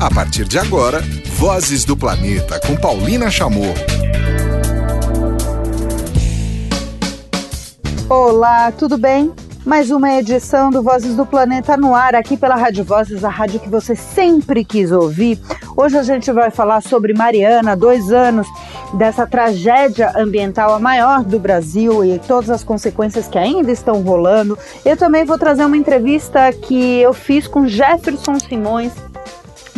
A 0.00 0.08
partir 0.08 0.44
de 0.44 0.56
agora, 0.56 1.02
Vozes 1.34 1.84
do 1.84 1.96
Planeta 1.96 2.60
com 2.64 2.76
Paulina 2.76 3.28
Chamorro. 3.32 3.74
Olá, 8.08 8.70
tudo 8.70 8.96
bem? 8.96 9.32
Mais 9.66 9.90
uma 9.90 10.12
edição 10.12 10.70
do 10.70 10.84
Vozes 10.84 11.16
do 11.16 11.26
Planeta 11.26 11.76
no 11.76 11.96
ar, 11.96 12.14
aqui 12.14 12.36
pela 12.36 12.54
Rádio 12.54 12.84
Vozes, 12.84 13.24
a 13.24 13.28
rádio 13.28 13.58
que 13.58 13.68
você 13.68 13.96
sempre 13.96 14.64
quis 14.64 14.92
ouvir. 14.92 15.36
Hoje 15.76 15.98
a 15.98 16.04
gente 16.04 16.30
vai 16.30 16.52
falar 16.52 16.80
sobre 16.80 17.12
Mariana, 17.12 17.76
dois 17.76 18.12
anos 18.12 18.46
dessa 18.94 19.26
tragédia 19.26 20.12
ambiental, 20.16 20.74
a 20.74 20.78
maior 20.78 21.24
do 21.24 21.40
Brasil 21.40 22.04
e 22.04 22.20
todas 22.20 22.50
as 22.50 22.62
consequências 22.62 23.26
que 23.26 23.36
ainda 23.36 23.72
estão 23.72 24.00
rolando. 24.00 24.56
Eu 24.84 24.96
também 24.96 25.24
vou 25.24 25.36
trazer 25.36 25.64
uma 25.64 25.76
entrevista 25.76 26.52
que 26.52 27.00
eu 27.00 27.12
fiz 27.12 27.48
com 27.48 27.66
Jefferson 27.66 28.38
Simões, 28.38 28.92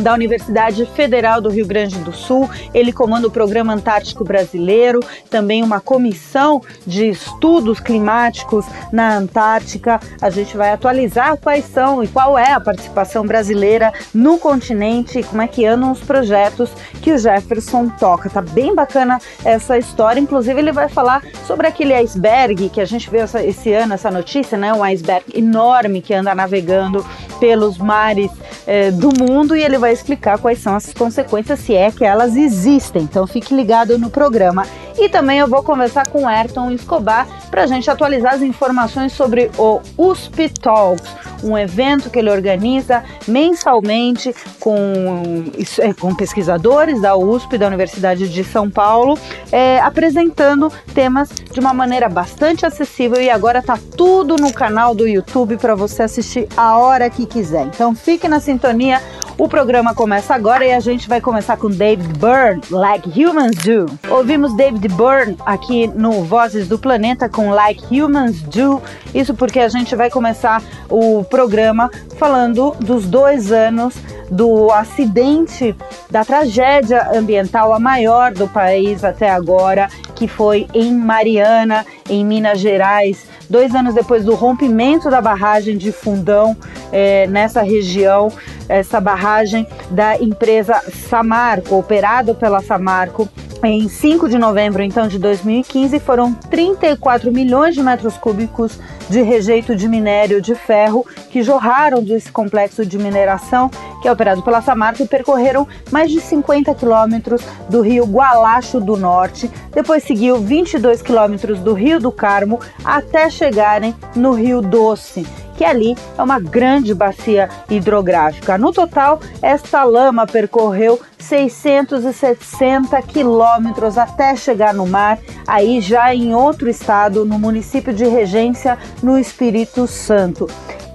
da 0.01 0.15
Universidade 0.15 0.85
Federal 0.95 1.41
do 1.41 1.49
Rio 1.49 1.67
Grande 1.67 1.99
do 1.99 2.13
Sul. 2.13 2.49
Ele 2.73 2.93
comanda 2.93 3.27
o 3.27 3.31
Programa 3.31 3.73
Antártico 3.73 4.25
Brasileiro, 4.25 5.01
também 5.29 5.63
uma 5.63 5.81
comissão 5.81 6.63
de 6.87 7.09
estudos 7.09 7.81
climáticos 7.81 8.67
na 8.93 9.17
Antártica. 9.17 10.01
A 10.21 10.31
gente 10.31 10.57
vai 10.57 10.73
atualizar 10.73 11.37
quais 11.37 11.65
são 11.65 12.03
e 12.03 12.09
qual 12.09 12.39
é 12.39 12.53
a 12.53 12.61
participação 12.61 13.27
brasileira 13.27 13.93
no 14.15 14.39
continente, 14.39 15.23
como 15.23 15.43
é 15.43 15.49
que 15.49 15.67
andam 15.67 15.93
os 15.93 16.01
projetos 16.01 16.71
que 17.03 17.13
o 17.13 17.19
Jefferson 17.19 17.89
toca. 17.89 18.31
Tá 18.31 18.41
bem 18.41 18.75
bacana 18.75 19.21
essa 19.45 19.79
história. 19.79 20.21
Inclusive, 20.21 20.59
ele 20.59 20.73
vai 20.73 20.89
falar 20.89 21.23
sobre 21.47 21.67
aquele 21.67 21.95
iceberg 21.95 22.69
que 22.69 22.81
a 22.81 22.85
gente 22.85 23.11
viu 23.11 23.21
essa, 23.21 23.43
esse 23.43 23.73
ano, 23.73 23.95
essa 23.95 24.11
notícia, 24.11 24.57
né? 24.57 24.73
Um 24.73 24.83
iceberg 24.85 25.25
enorme 25.35 26.01
que 26.01 26.15
anda 26.15 26.35
navegando 26.35 27.05
pelos 27.39 27.79
mares 27.79 28.31
eh, 28.67 28.91
do 28.91 29.11
mundo 29.19 29.57
e 29.57 29.63
ele 29.63 29.79
vai 29.79 29.90
vai 29.91 29.95
explicar 29.95 30.39
quais 30.39 30.61
são 30.61 30.77
as 30.77 30.93
consequências, 30.93 31.59
se 31.59 31.75
é 31.75 31.91
que 31.91 32.05
elas 32.05 32.37
existem. 32.37 33.03
Então 33.03 33.27
fique 33.27 33.55
ligado 33.55 33.99
no 33.99 34.09
programa. 34.09 34.65
E 35.01 35.09
também 35.09 35.39
eu 35.39 35.49
vou 35.49 35.63
conversar 35.63 36.07
com 36.09 36.29
Ayrton 36.29 36.71
Escobar 36.73 37.27
para 37.51 37.63
a 37.63 37.67
gente 37.67 37.91
atualizar 37.91 38.35
as 38.35 38.43
informações 38.43 39.15
sobre 39.15 39.51
o 39.57 39.81
USP 39.97 40.51
Talks, 40.51 41.11
um 41.43 41.57
evento 41.57 42.11
que 42.11 42.19
ele 42.19 42.31
organiza 42.31 43.03
mensalmente 43.27 44.35
com, 44.61 45.45
é, 45.79 45.95
com 45.95 46.15
pesquisadores 46.15 47.01
da 47.01 47.17
USP, 47.17 47.57
da 47.57 47.67
Universidade 47.67 48.29
de 48.29 48.45
São 48.45 48.71
Paulo, 48.71 49.19
é, 49.51 49.81
apresentando 49.81 50.71
temas 50.95 51.31
de 51.51 51.59
uma 51.59 51.73
maneira 51.73 52.07
bastante 52.07 52.67
acessível 52.67 53.23
e 53.23 53.31
agora 53.31 53.61
está 53.61 53.79
tudo 53.97 54.37
no 54.37 54.53
canal 54.53 54.95
do 54.95 55.09
YouTube 55.09 55.57
para 55.57 55.75
você 55.75 56.03
assistir 56.03 56.47
a 56.55 56.77
hora 56.77 57.09
que 57.09 57.25
quiser. 57.25 57.65
Então 57.67 57.95
fique 57.95 58.29
na 58.29 58.39
sintonia. 58.39 59.01
O 59.39 59.49
programa 59.49 59.95
começa 59.95 60.35
agora 60.35 60.67
e 60.67 60.71
a 60.71 60.81
gente 60.81 61.09
vai 61.09 61.19
começar 61.19 61.57
com 61.57 61.71
David 61.71 62.19
Byrne, 62.19 62.61
Like 62.71 63.09
Humans 63.09 63.57
Do. 63.57 63.87
Ouvimos 64.11 64.55
David 64.55 64.87
Byrne 64.91 65.37
aqui 65.47 65.87
no 65.87 66.25
Vozes 66.25 66.69
do 66.69 66.79
Planeta 66.79 67.29
com 67.29 67.51
Like 67.51 68.01
Humans 68.01 68.43
Do. 68.43 68.83
Isso 69.15 69.35
porque 69.35 69.61
a 69.61 69.69
gente 69.69 69.95
vai 69.97 70.11
começar 70.11 70.63
o 70.89 71.25
programa 71.25 71.91
falando 72.19 72.77
dos 72.81 73.07
dois 73.07 73.53
anos 73.53 73.95
do 74.31 74.71
acidente, 74.71 75.75
da 76.11 76.25
tragédia 76.25 77.11
ambiental, 77.13 77.73
a 77.75 77.81
maior 77.81 78.33
do 78.33 78.47
país 78.47 79.03
até 79.03 79.29
agora, 79.29 79.89
que 80.15 80.29
foi 80.29 80.69
em 80.73 80.95
Mariana, 80.95 81.85
em 82.09 82.25
Minas 82.25 82.61
Gerais, 82.61 83.27
dois 83.49 83.75
anos 83.75 83.95
depois 83.95 84.25
do 84.25 84.35
rompimento 84.35 85.11
da 85.11 85.21
barragem 85.21 85.77
de 85.77 85.91
Fundão 85.91 86.57
é, 86.93 87.27
nessa 87.27 87.63
região, 87.63 88.31
essa 88.69 89.01
barragem 89.01 89.67
da 89.91 90.17
empresa 90.17 90.81
Samarco, 91.09 91.77
operado 91.77 92.35
pela 92.35 92.63
Samarco. 92.63 93.29
Em 93.63 93.91
5 93.91 94.27
de 94.27 94.39
novembro 94.39 94.83
então 94.83 95.07
de 95.07 95.19
2015 95.19 96.01
foram 96.01 96.33
34 96.33 97.31
milhões 97.31 97.75
de 97.75 97.83
metros 97.83 98.17
cúbicos 98.17 98.79
de 99.11 99.21
rejeito 99.21 99.77
de 99.77 99.87
minério 99.87 100.41
de 100.41 100.55
ferro 100.55 101.05
que 101.29 101.43
jorraram 101.43 102.03
desse 102.03 102.33
complexo 102.33 102.87
de 102.87 102.97
mineração 102.97 103.71
que 104.01 104.09
é 104.09 104.13
operado 104.13 104.43
pela 104.43 104.63
Samarco 104.63 105.03
e 105.03 105.07
percorreram 105.07 105.69
mais 105.93 106.11
de 106.11 106.23
50 106.23 106.75
quilômetros 106.75 107.43
do 107.69 107.83
rio 107.83 108.07
Gualacho 108.07 108.81
do 108.81 108.97
Norte, 108.97 109.51
depois 109.73 110.05
seguiu 110.05 110.39
22 110.39 111.03
quilômetros 111.03 111.59
do 111.59 111.75
Rio 111.75 112.01
do 112.01 112.11
Carmo 112.11 112.59
até 112.83 113.29
chegarem 113.29 113.95
no 114.17 114.33
Rio 114.33 114.63
Doce 114.63 115.27
que 115.61 115.65
ali 115.67 115.95
é 116.17 116.23
uma 116.23 116.41
grande 116.41 116.95
bacia 116.95 117.51
hidrográfica. 117.69 118.57
No 118.57 118.73
total, 118.73 119.21
esta 119.43 119.85
lama 119.85 120.27
percorreu 120.27 120.99
660 121.19 123.03
quilômetros 123.03 123.99
até 123.99 124.35
chegar 124.35 124.73
no 124.73 124.87
mar, 124.87 125.19
aí 125.47 125.83
já 125.83 126.15
em 126.15 126.35
outro 126.35 126.71
estado, 126.71 127.27
no 127.27 127.39
município 127.39 127.93
de 127.93 128.07
Regência, 128.07 128.79
no 129.03 129.19
Espírito 129.19 129.87
Santo. 129.87 130.49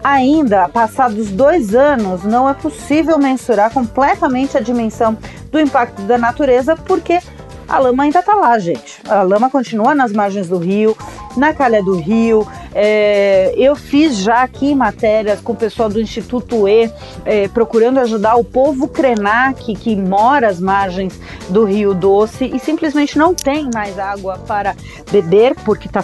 Ainda, 0.04 0.68
passados 0.68 1.30
dois 1.30 1.75
anos, 1.75 2.24
não 2.24 2.50
é 2.50 2.56
possível 2.56 3.20
mensurar 3.20 3.72
completamente 3.72 4.58
a 4.58 4.62
dimensão 4.62 5.16
do 5.52 5.59
impacto 5.59 6.02
da 6.02 6.18
natureza, 6.18 6.75
porque 6.75 7.20
a 7.68 7.78
lama 7.78 8.04
ainda 8.04 8.20
está 8.20 8.34
lá, 8.34 8.58
gente. 8.58 9.00
A 9.08 9.22
lama 9.22 9.48
continua 9.48 9.94
nas 9.94 10.12
margens 10.12 10.48
do 10.48 10.58
rio, 10.58 10.98
na 11.38 11.53
calha 11.53 11.84
do 11.84 11.96
rio. 11.96 12.47
É, 12.73 13.53
eu 13.57 13.75
fiz 13.75 14.18
já 14.18 14.44
aqui 14.44 14.75
matérias 14.75 15.40
com 15.40 15.53
o 15.53 15.56
pessoal 15.56 15.90
do 15.90 16.01
Instituto 16.01 16.68
E, 16.68 16.91
é, 17.25 17.47
procurando 17.47 18.00
ajudar 18.00 18.35
o 18.35 18.44
povo 18.44 18.88
Krenak 18.88 19.74
que 19.75 19.95
mora 19.95 20.47
às 20.47 20.59
margens 20.59 21.19
do 21.50 21.63
Rio 21.63 21.94
Doce 21.94 22.51
e 22.53 22.59
simplesmente 22.59 23.18
não 23.18 23.34
tem 23.34 23.69
mais 23.74 23.97
água 23.97 24.38
para 24.45 24.75
beber 25.12 25.56
porque 25.63 25.88
está 25.88 26.03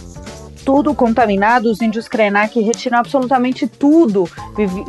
tudo 0.65 0.93
contaminado, 0.93 1.69
os 1.69 1.81
índios 1.81 2.07
Krenak 2.07 2.59
retiram 2.59 2.99
absolutamente 2.99 3.67
tudo, 3.67 4.29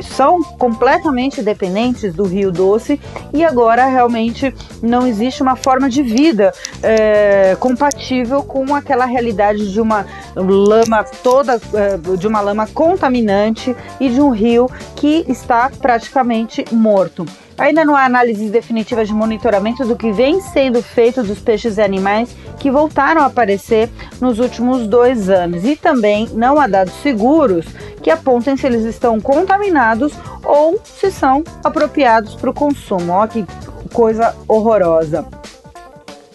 são 0.01 0.41
completamente 0.43 1.41
dependentes 1.41 2.13
do 2.13 2.23
Rio 2.23 2.51
Doce 2.51 2.99
e 3.33 3.43
agora 3.43 3.85
realmente 3.85 4.53
não 4.81 5.05
existe 5.05 5.41
uma 5.41 5.55
forma 5.55 5.89
de 5.89 6.03
vida 6.03 6.53
é, 6.81 7.55
compatível 7.59 8.43
com 8.43 8.75
aquela 8.75 9.05
realidade 9.05 9.71
de 9.71 9.81
uma 9.81 10.05
lama 10.35 11.03
toda, 11.23 11.59
é, 11.73 12.17
de 12.17 12.27
uma 12.27 12.41
lama 12.41 12.67
contaminante 12.67 13.75
e 13.99 14.09
de 14.09 14.21
um 14.21 14.29
rio 14.29 14.69
que 14.95 15.25
está 15.27 15.69
praticamente 15.69 16.65
morto. 16.71 17.25
Ainda 17.57 17.85
não 17.85 17.95
há 17.95 18.05
análise 18.05 18.49
definitiva 18.49 19.05
de 19.05 19.13
monitoramento 19.13 19.85
do 19.85 19.95
que 19.95 20.11
vem 20.11 20.41
sendo 20.41 20.81
feito 20.81 21.23
dos 21.23 21.39
peixes 21.39 21.77
e 21.77 21.81
animais 21.81 22.35
que 22.59 22.71
voltaram 22.71 23.21
a 23.21 23.25
aparecer 23.25 23.89
nos 24.19 24.39
últimos 24.39 24.87
dois 24.87 25.29
anos. 25.29 25.63
E 25.63 25.75
também 25.75 26.27
não 26.33 26.59
há 26.59 26.67
dados 26.67 26.93
seguros 27.01 27.65
que 28.01 28.09
apontem 28.09 28.57
se 28.57 28.65
eles 28.65 28.83
estão 28.83 29.19
contaminados 29.21 30.13
ou 30.43 30.79
se 30.83 31.11
são 31.11 31.43
apropriados 31.63 32.35
para 32.35 32.49
o 32.49 32.53
consumo. 32.53 33.13
Olha 33.13 33.27
que 33.27 33.45
coisa 33.93 34.35
horrorosa. 34.47 35.25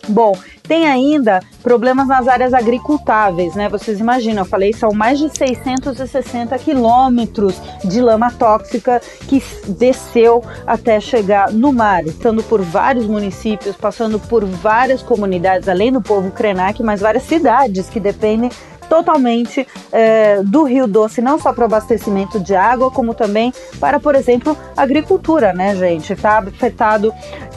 Bom, 0.08 0.36
tem 0.62 0.86
ainda 0.86 1.40
problemas 1.62 2.08
nas 2.08 2.26
áreas 2.26 2.54
agricultáveis, 2.54 3.54
né? 3.54 3.68
Vocês 3.68 4.00
imaginam, 4.00 4.42
eu 4.42 4.48
falei, 4.48 4.72
são 4.72 4.90
mais 4.92 5.18
de 5.18 5.28
660 5.36 6.58
quilômetros 6.58 7.60
de 7.84 8.00
lama 8.00 8.30
tóxica 8.30 9.00
que 9.28 9.42
desceu 9.66 10.42
até 10.66 10.98
chegar 11.00 11.52
no 11.52 11.72
mar, 11.72 12.06
estando 12.06 12.42
por 12.42 12.62
vários 12.62 13.06
municípios, 13.06 13.76
passando 13.76 14.18
por 14.18 14.44
várias 14.44 15.02
comunidades, 15.02 15.68
além 15.68 15.92
do 15.92 16.00
povo 16.00 16.30
Krenak, 16.30 16.82
mas 16.82 17.00
várias 17.00 17.24
cidades 17.24 17.88
que 17.88 18.00
dependem 18.00 18.50
totalmente 18.88 19.66
é, 19.92 20.42
do 20.42 20.64
Rio 20.64 20.86
Doce, 20.86 21.20
não 21.20 21.38
só 21.38 21.52
para 21.52 21.62
o 21.62 21.64
abastecimento 21.66 22.40
de 22.40 22.54
água, 22.54 22.90
como 22.90 23.14
também 23.14 23.52
para, 23.78 24.00
por 24.00 24.14
exemplo, 24.14 24.56
agricultura, 24.76 25.52
né, 25.52 25.74
gente? 25.76 26.12
Está 26.12 26.38
afetado 26.38 27.12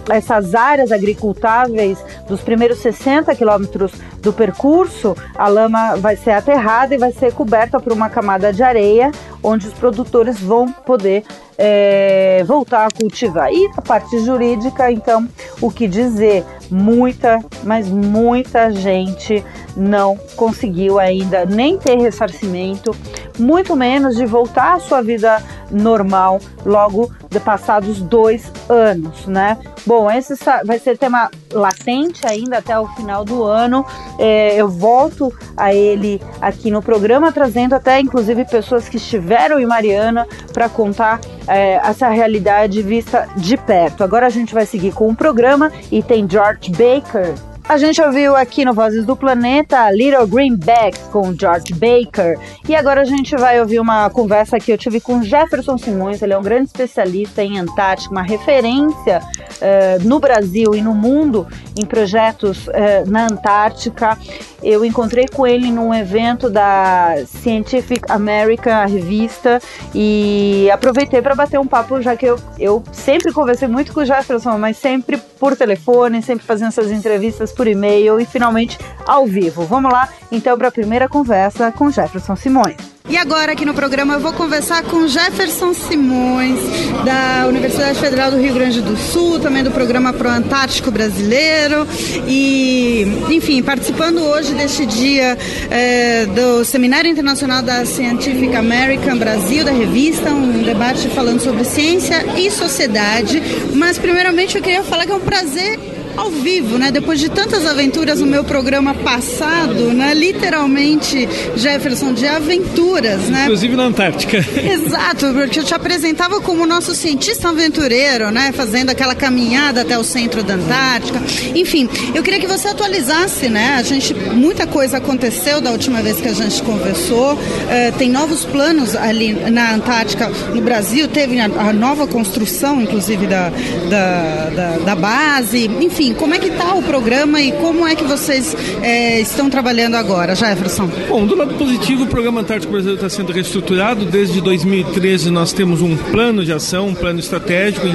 essas 0.09 0.55
áreas 0.55 0.91
agricultáveis 0.91 2.03
dos 2.27 2.41
primeiros 2.41 2.79
60 2.79 3.33
quilômetros 3.35 3.91
do 4.19 4.33
percurso, 4.33 5.15
a 5.35 5.47
lama 5.47 5.95
vai 5.97 6.15
ser 6.15 6.31
aterrada 6.31 6.95
e 6.95 6.97
vai 6.97 7.11
ser 7.11 7.33
coberta 7.33 7.79
por 7.79 7.93
uma 7.93 8.09
camada 8.09 8.51
de 8.51 8.63
areia, 8.63 9.11
onde 9.43 9.67
os 9.67 9.73
produtores 9.73 10.39
vão 10.39 10.71
poder 10.71 11.23
é, 11.63 12.43
voltar 12.43 12.87
a 12.87 12.89
cultivar. 12.89 13.53
E 13.53 13.69
a 13.77 13.81
parte 13.83 14.17
jurídica, 14.25 14.91
então, 14.91 15.29
o 15.61 15.69
que 15.69 15.87
dizer? 15.87 16.43
Muita, 16.71 17.39
mas 17.63 17.87
muita 17.87 18.71
gente 18.71 19.45
não 19.77 20.17
conseguiu 20.35 20.97
ainda 20.97 21.45
nem 21.45 21.77
ter 21.77 21.97
ressarcimento, 21.97 22.95
muito 23.37 23.75
menos 23.75 24.15
de 24.15 24.25
voltar 24.25 24.73
à 24.73 24.79
sua 24.79 25.03
vida 25.03 25.41
normal 25.71 26.39
logo 26.65 27.11
de 27.29 27.39
passados 27.39 28.01
dois 28.01 28.51
anos, 28.69 29.25
né? 29.25 29.57
Bom, 29.85 30.09
esse 30.11 30.35
vai 30.65 30.77
ser 30.77 30.97
tema 30.97 31.29
latente 31.51 32.25
ainda 32.25 32.59
até 32.59 32.77
o 32.77 32.87
final 32.89 33.25
do 33.25 33.43
ano. 33.43 33.85
É, 34.19 34.55
eu 34.55 34.67
volto 34.67 35.33
a 35.55 35.73
ele 35.73 36.21
aqui 36.39 36.69
no 36.69 36.81
programa, 36.81 37.31
trazendo 37.31 37.73
até 37.73 37.99
inclusive 37.99 38.45
pessoas 38.45 38.87
que 38.87 38.97
estiveram 38.97 39.59
em 39.59 39.65
Mariana 39.65 40.27
para 40.53 40.69
contar 40.69 41.19
é, 41.47 41.75
essa 41.75 42.09
realidade 42.09 42.81
vista 42.81 43.27
de 43.35 43.57
perto. 43.57 44.03
Agora 44.03 44.27
a 44.27 44.29
gente 44.29 44.53
vai 44.53 44.65
seguir 44.65 44.93
com 44.93 45.09
o 45.09 45.15
programa 45.15 45.71
e 45.91 46.03
tem 46.03 46.29
George 46.29 46.71
Baker 46.71 47.33
a 47.71 47.77
gente 47.77 48.01
ouviu 48.01 48.35
aqui 48.35 48.65
no 48.65 48.73
Vozes 48.73 49.05
do 49.05 49.15
Planeta 49.15 49.89
Little 49.91 50.27
Greenbacks 50.27 51.03
com 51.03 51.33
George 51.33 51.73
Baker. 51.73 52.37
E 52.67 52.75
agora 52.75 52.99
a 52.99 53.05
gente 53.05 53.33
vai 53.37 53.61
ouvir 53.61 53.79
uma 53.79 54.09
conversa 54.09 54.59
que 54.59 54.73
eu 54.73 54.77
tive 54.77 54.99
com 54.99 55.23
Jefferson 55.23 55.77
Simões. 55.77 56.21
Ele 56.21 56.33
é 56.33 56.37
um 56.37 56.41
grande 56.41 56.65
especialista 56.65 57.41
em 57.41 57.57
Antártica, 57.57 58.11
uma 58.11 58.23
referência 58.23 59.21
uh, 59.21 60.05
no 60.05 60.19
Brasil 60.19 60.75
e 60.75 60.81
no 60.81 60.93
mundo 60.93 61.47
em 61.77 61.85
projetos 61.85 62.67
uh, 62.67 63.09
na 63.09 63.27
Antártica. 63.27 64.17
Eu 64.61 64.85
encontrei 64.85 65.27
com 65.27 65.47
ele 65.47 65.71
num 65.71 65.93
evento 65.93 66.49
da 66.49 67.15
Scientific 67.25 68.03
American, 68.11 68.73
a 68.73 68.85
revista, 68.85 69.59
e 69.95 70.69
aproveitei 70.71 71.21
para 71.21 71.33
bater 71.33 71.59
um 71.59 71.65
papo, 71.65 71.99
já 72.01 72.15
que 72.15 72.25
eu, 72.25 72.37
eu 72.59 72.83
sempre 72.91 73.31
conversei 73.31 73.67
muito 73.67 73.91
com 73.91 74.01
o 74.01 74.05
Jefferson, 74.05 74.59
mas 74.59 74.77
sempre 74.77 75.17
por 75.17 75.55
telefone, 75.55 76.21
sempre 76.21 76.45
fazendo 76.45 76.67
essas 76.67 76.91
entrevistas 76.91 77.51
por 77.61 77.67
e-mail 77.67 78.19
e 78.19 78.25
finalmente 78.25 78.75
ao 79.05 79.27
vivo. 79.27 79.67
Vamos 79.67 79.93
lá 79.93 80.09
então 80.31 80.57
para 80.57 80.69
a 80.69 80.71
primeira 80.71 81.07
conversa 81.07 81.71
com 81.71 81.91
Jefferson 81.91 82.35
Simões. 82.35 82.75
E 83.07 83.17
agora 83.17 83.51
aqui 83.51 83.65
no 83.65 83.73
programa 83.73 84.13
eu 84.13 84.19
vou 84.19 84.31
conversar 84.31 84.83
com 84.83 85.07
Jefferson 85.07 85.73
Simões, 85.73 86.57
da 87.03 87.45
Universidade 87.47 87.99
Federal 87.99 88.31
do 88.31 88.37
Rio 88.37 88.53
Grande 88.53 88.81
do 88.81 88.95
Sul, 88.95 89.39
também 89.39 89.63
do 89.63 89.69
programa 89.69 90.13
Pro 90.13 90.29
Antártico 90.29 90.89
Brasileiro. 90.89 91.85
E, 92.27 93.03
enfim, 93.29 93.61
participando 93.61 94.19
hoje 94.19 94.53
deste 94.53 94.85
dia 94.85 95.37
é, 95.69 96.25
do 96.27 96.63
Seminário 96.63 97.11
Internacional 97.11 97.61
da 97.61 97.85
Scientific 97.85 98.55
American 98.55 99.17
Brasil, 99.17 99.65
da 99.65 99.71
revista, 99.71 100.29
um 100.29 100.63
debate 100.63 101.09
falando 101.09 101.41
sobre 101.41 101.65
ciência 101.65 102.23
e 102.37 102.49
sociedade. 102.49 103.41
Mas, 103.75 103.99
primeiramente, 103.99 104.55
eu 104.55 104.63
queria 104.63 104.83
falar 104.83 105.05
que 105.05 105.11
é 105.11 105.15
um 105.15 105.19
prazer 105.19 105.90
ao 106.17 106.29
vivo, 106.29 106.77
né? 106.77 106.91
Depois 106.91 107.19
de 107.19 107.29
tantas 107.29 107.65
aventuras 107.65 108.19
no 108.19 108.27
meu 108.27 108.43
programa 108.43 108.93
passado, 108.93 109.93
né? 109.93 110.13
Literalmente, 110.13 111.27
Jefferson, 111.55 112.13
de 112.13 112.27
aventuras, 112.27 113.21
né? 113.29 113.43
Inclusive 113.43 113.75
na 113.75 113.83
Antártica. 113.83 114.37
Exato, 114.61 115.27
porque 115.33 115.59
eu 115.59 115.63
te 115.63 115.73
apresentava 115.73 116.41
como 116.41 116.65
nosso 116.65 116.93
cientista 116.95 117.49
aventureiro, 117.49 118.31
né? 118.31 118.51
Fazendo 118.51 118.89
aquela 118.89 119.15
caminhada 119.15 119.81
até 119.81 119.97
o 119.97 120.03
centro 120.03 120.43
da 120.43 120.55
Antártica. 120.55 121.21
Enfim, 121.55 121.89
eu 122.13 122.23
queria 122.23 122.39
que 122.39 122.47
você 122.47 122.67
atualizasse, 122.67 123.49
né? 123.49 123.75
A 123.77 123.83
gente, 123.83 124.13
muita 124.13 124.65
coisa 124.65 124.97
aconteceu 124.97 125.61
da 125.61 125.71
última 125.71 126.01
vez 126.01 126.19
que 126.19 126.27
a 126.27 126.33
gente 126.33 126.61
conversou. 126.63 127.33
Uh, 127.33 127.97
tem 127.97 128.09
novos 128.09 128.45
planos 128.45 128.95
ali 128.95 129.33
na 129.33 129.73
Antártica, 129.73 130.29
no 130.53 130.61
Brasil, 130.61 131.07
teve 131.07 131.39
a, 131.39 131.45
a 131.45 131.73
nova 131.73 132.07
construção, 132.07 132.81
inclusive, 132.81 133.27
da, 133.27 133.51
da, 133.89 134.49
da, 134.49 134.77
da 134.85 134.95
base. 134.95 135.69
Enfim, 135.79 136.00
enfim, 136.01 136.13
como 136.15 136.33
é 136.33 136.39
que 136.39 136.47
está 136.47 136.73
o 136.73 136.81
programa 136.81 137.39
e 137.39 137.51
como 137.51 137.87
é 137.87 137.93
que 137.93 138.03
vocês 138.03 138.55
é, 138.81 139.21
estão 139.21 139.51
trabalhando 139.51 139.93
agora, 139.93 140.33
Jefferson? 140.33 140.89
Bom, 141.07 141.27
do 141.27 141.35
lado 141.35 141.53
positivo, 141.53 142.05
o 142.05 142.07
Programa 142.07 142.41
Antártico 142.41 142.71
Brasileiro 142.71 143.05
está 143.05 143.15
sendo 143.15 143.31
reestruturado. 143.31 144.03
Desde 144.05 144.41
2013 144.41 145.29
nós 145.29 145.53
temos 145.53 145.79
um 145.79 145.95
plano 145.95 146.43
de 146.43 146.51
ação, 146.51 146.87
um 146.87 146.95
plano 146.95 147.19
estratégico 147.19 147.85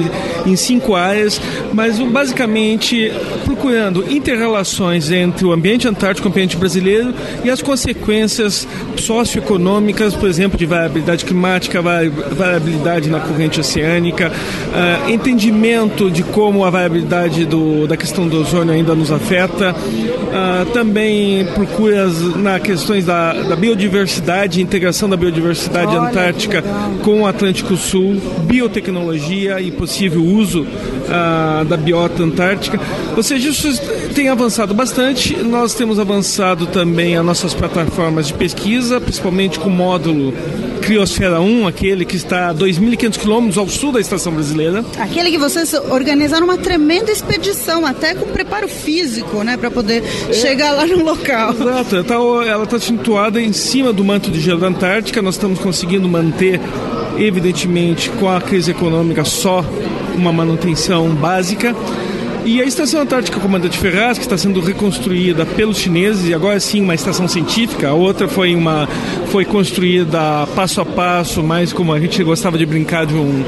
em, 0.45 0.55
cinco 0.55 0.95
áreas, 0.95 1.41
mas 1.73 1.99
basicamente 1.99 3.11
procurando 3.43 4.09
interrelações 4.09 5.11
entre 5.11 5.45
o 5.45 5.51
ambiente 5.51 5.85
antártico 5.85 6.27
e 6.27 6.29
o 6.29 6.31
ambiente 6.31 6.55
brasileiro 6.55 7.13
e 7.43 7.49
as 7.49 7.61
consequências 7.61 8.65
socioeconômicas, 8.95 10.15
por 10.15 10.29
exemplo, 10.29 10.57
de 10.57 10.65
variabilidade 10.65 11.25
climática, 11.25 11.81
variabilidade 11.81 13.09
na 13.09 13.19
corrente 13.19 13.59
oceânica, 13.59 14.31
uh, 14.31 15.11
entendimento 15.11 16.09
de 16.09 16.23
como 16.23 16.63
a 16.63 16.69
variabilidade 16.69 17.45
do, 17.45 17.85
da 17.85 17.96
questão 17.97 18.27
do 18.27 18.39
ozônio 18.39 18.73
ainda 18.73 18.95
nos 18.95 19.11
afeta. 19.11 19.73
Uh, 19.73 20.65
também 20.71 21.45
procuras 21.53 22.35
na 22.35 22.59
questões 22.59 23.05
da, 23.05 23.33
da 23.33 23.55
biodiversidade, 23.55 24.61
integração 24.61 25.09
da 25.09 25.17
biodiversidade 25.17 25.95
Olha, 25.95 26.09
antártica 26.09 26.63
com 27.03 27.21
o 27.21 27.27
Atlântico 27.27 27.75
Sul, 27.75 28.21
biotecnologia 28.43 29.59
e 29.59 29.71
possível 29.71 30.23
uso 30.23 30.61
uh, 30.61 31.65
da 31.65 31.75
biota 31.75 32.23
antártica. 32.23 32.79
Ou 33.15 33.23
seja, 33.23 33.49
isso 33.49 33.81
tem 34.13 34.29
avançado 34.29 34.73
bastante. 34.73 35.35
Nós 35.37 35.73
temos 35.73 35.99
avançado 35.99 36.67
também 36.67 37.17
as 37.17 37.25
nossas 37.25 37.53
plataformas 37.53 38.27
de 38.27 38.33
pesquisa, 38.33 39.01
principalmente 39.01 39.59
com 39.59 39.69
o 39.69 39.73
módulo 39.73 40.33
Criosfera 40.87 41.41
1, 41.41 41.67
aquele 41.67 42.05
que 42.05 42.15
está 42.15 42.47
a 42.47 42.55
2.500 42.55 43.17
quilômetros 43.17 43.57
ao 43.57 43.67
sul 43.67 43.91
da 43.91 43.99
estação 43.99 44.31
brasileira. 44.31 44.85
Aquele 44.97 45.29
que 45.29 45.37
vocês 45.37 45.73
organizaram 45.73 46.45
uma 46.45 46.57
tremenda 46.57 47.11
expedição, 47.11 47.85
até 47.85 48.15
com 48.15 48.25
preparo 48.27 48.69
físico, 48.69 49.43
né, 49.43 49.57
para 49.57 49.69
poder 49.69 50.01
é. 50.29 50.31
chegar 50.31 50.71
lá 50.71 50.85
no 50.85 51.03
local. 51.03 51.51
Exato, 51.51 51.93
ela 51.97 52.63
está 52.63 52.77
tá 52.77 52.79
situada 52.79 53.41
em 53.41 53.51
cima 53.51 53.91
do 53.91 54.01
manto 54.01 54.31
de 54.31 54.39
gelo 54.39 54.61
da 54.61 54.67
Antártica. 54.67 55.21
Nós 55.21 55.35
estamos 55.35 55.59
conseguindo 55.59 56.07
manter, 56.07 56.57
evidentemente, 57.17 58.09
com 58.11 58.29
a 58.29 58.39
crise 58.39 58.71
econômica, 58.71 59.25
só 59.25 59.65
uma 60.15 60.31
manutenção 60.31 61.09
básica. 61.09 61.75
E 62.45 62.61
a 62.61 62.65
Estação 62.65 63.01
Antártica 63.01 63.39
Comandante 63.39 63.77
Ferraz, 63.77 64.17
que 64.17 64.23
está 64.23 64.37
sendo 64.37 64.61
reconstruída 64.61 65.45
pelos 65.45 65.77
chineses, 65.77 66.29
e 66.29 66.33
agora 66.33 66.59
sim 66.59 66.81
uma 66.81 66.95
estação 66.95 67.27
científica, 67.27 67.89
a 67.89 67.93
outra 67.93 68.27
foi, 68.27 68.55
uma, 68.55 68.87
foi 69.27 69.43
construída 69.43 70.47
passo 70.55 70.79
a 70.79 70.85
passo, 70.85 71.43
mais 71.43 71.73
como 71.73 71.93
a 71.93 71.99
gente 71.99 72.23
gostava 72.23 72.57
de 72.57 72.65
brincar 72.65 73.05
de 73.05 73.13
um, 73.13 73.43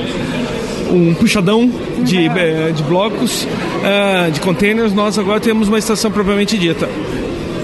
um 0.92 1.14
puxadão 1.14 1.72
de, 2.04 2.28
eh, 2.28 2.72
de 2.76 2.84
blocos, 2.84 3.44
uh, 3.44 4.32
de 4.32 4.40
containers, 4.42 4.94
nós 4.94 5.18
agora 5.18 5.40
temos 5.40 5.68
uma 5.68 5.80
estação 5.80 6.12
propriamente 6.12 6.58
dita. 6.58 6.90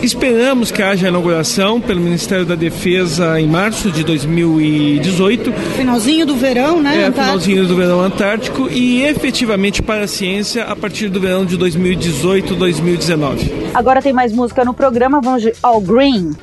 Esperamos 0.05 0.69
que 0.69 0.83
haja 0.83 1.07
a 1.07 1.09
inauguração 1.09 1.81
pelo 1.81 1.99
Ministério 1.99 2.45
da 2.45 2.53
Defesa 2.53 3.41
em 3.41 3.47
março 3.47 3.89
de 3.89 4.03
2018. 4.03 5.51
Finalzinho 5.51 6.27
do 6.27 6.35
verão, 6.35 6.79
né? 6.79 7.01
É, 7.01 7.05
Antártico. 7.05 7.25
finalzinho 7.25 7.67
do 7.67 7.75
verão 7.75 8.01
antártico 8.01 8.69
e 8.69 9.01
efetivamente 9.01 9.81
para 9.81 10.03
a 10.03 10.07
ciência 10.07 10.65
a 10.65 10.75
partir 10.75 11.09
do 11.09 11.19
verão 11.19 11.43
de 11.43 11.57
2018, 11.57 12.53
2019. 12.53 13.71
Agora 13.73 13.99
tem 13.99 14.13
mais 14.13 14.31
música 14.31 14.63
no 14.63 14.75
programa, 14.75 15.19
vamos 15.19 15.41
de 15.41 15.51
All 15.63 15.81
Green. 15.81 16.33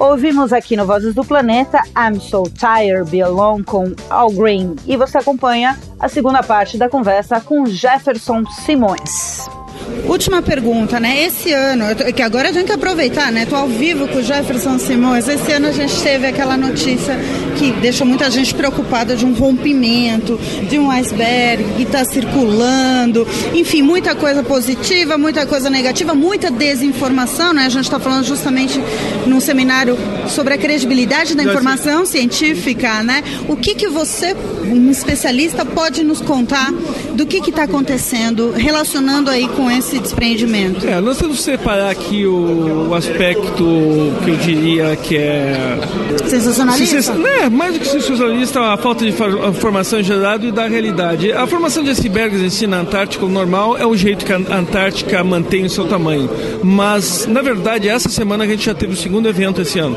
Ouvimos 0.00 0.52
aqui 0.52 0.76
no 0.76 0.84
Vozes 0.84 1.14
do 1.14 1.24
Planeta 1.24 1.80
I'm 1.96 2.18
So 2.18 2.42
Tired 2.42 3.08
Be 3.08 3.22
Alone 3.22 3.62
com 3.62 3.94
All 4.10 4.32
Green 4.32 4.74
e 4.84 4.96
você 4.96 5.18
acompanha 5.18 5.78
a 6.00 6.08
segunda 6.08 6.42
parte 6.42 6.76
da 6.76 6.88
conversa 6.88 7.40
com 7.40 7.66
Jefferson 7.66 8.44
Simões. 8.66 9.61
Última 10.06 10.42
pergunta, 10.42 10.98
né? 10.98 11.24
Esse 11.24 11.52
ano, 11.52 11.84
que 12.14 12.22
agora 12.22 12.48
a 12.48 12.52
gente 12.52 12.62
tem 12.62 12.66
que 12.66 12.72
aproveitar, 12.72 13.30
né? 13.30 13.46
Tô 13.46 13.56
ao 13.56 13.68
vivo 13.68 14.08
com 14.08 14.18
o 14.18 14.22
Jefferson 14.22 14.78
Simões. 14.78 15.28
Esse 15.28 15.52
ano 15.52 15.68
a 15.68 15.72
gente 15.72 15.94
teve 16.02 16.26
aquela 16.26 16.56
notícia 16.56 17.18
que 17.56 17.72
deixou 17.80 18.06
muita 18.06 18.30
gente 18.30 18.54
preocupada 18.54 19.14
de 19.16 19.24
um 19.24 19.32
rompimento, 19.32 20.38
de 20.68 20.78
um 20.78 20.90
iceberg 20.90 21.64
que 21.76 21.82
está 21.82 22.04
circulando. 22.04 23.26
Enfim, 23.54 23.82
muita 23.82 24.14
coisa 24.14 24.42
positiva, 24.42 25.16
muita 25.16 25.46
coisa 25.46 25.70
negativa, 25.70 26.14
muita 26.14 26.50
desinformação, 26.50 27.52
né? 27.52 27.66
A 27.66 27.68
gente 27.68 27.84
está 27.84 27.98
falando 27.98 28.24
justamente 28.24 28.80
num 29.26 29.40
seminário 29.40 29.96
sobre 30.28 30.54
a 30.54 30.58
credibilidade 30.58 31.34
da 31.34 31.44
informação 31.44 32.04
científica, 32.04 33.02
né? 33.02 33.22
O 33.48 33.56
que 33.56 33.74
que 33.74 33.88
você, 33.88 34.36
um 34.64 34.90
especialista, 34.90 35.64
pode 35.64 36.02
nos 36.04 36.20
contar 36.20 36.72
do 37.14 37.24
que 37.26 37.38
está 37.38 37.64
acontecendo 37.64 38.52
relacionando 38.52 39.30
aí 39.30 39.48
com 39.48 39.70
esse 39.70 39.81
desprendimento? 39.90 40.86
É, 40.86 41.00
nós 41.00 41.18
temos 41.18 41.38
que 41.38 41.42
separar 41.42 41.90
aqui 41.90 42.26
o, 42.26 42.88
o 42.90 42.94
aspecto 42.94 44.12
que 44.24 44.30
eu 44.30 44.36
diria 44.36 44.96
que 44.96 45.16
é. 45.16 45.78
Sensacionalista? 46.26 47.12
É, 47.40 47.48
mais 47.48 47.74
do 47.74 47.80
que 47.80 47.86
sensacionalista, 47.86 48.60
a 48.60 48.76
falta 48.76 49.04
de 49.04 49.14
informação 49.48 50.02
gerada 50.02 50.46
e 50.46 50.52
da 50.52 50.66
realidade. 50.66 51.32
A 51.32 51.46
formação 51.46 51.82
de 51.82 51.90
icebergs 51.90 52.42
em 52.42 52.50
si 52.50 52.66
na 52.66 52.80
Antártica, 52.80 53.24
o 53.24 53.28
normal, 53.28 53.76
é 53.76 53.86
o 53.86 53.96
jeito 53.96 54.24
que 54.24 54.32
a 54.32 54.36
Antártica 54.36 55.22
mantém 55.24 55.64
o 55.64 55.70
seu 55.70 55.86
tamanho. 55.86 56.28
Mas, 56.62 57.26
na 57.26 57.42
verdade, 57.42 57.88
essa 57.88 58.08
semana 58.08 58.44
a 58.44 58.46
gente 58.46 58.64
já 58.64 58.74
teve 58.74 58.94
o 58.94 58.96
segundo 58.96 59.28
evento 59.28 59.60
esse 59.60 59.78
ano. 59.78 59.96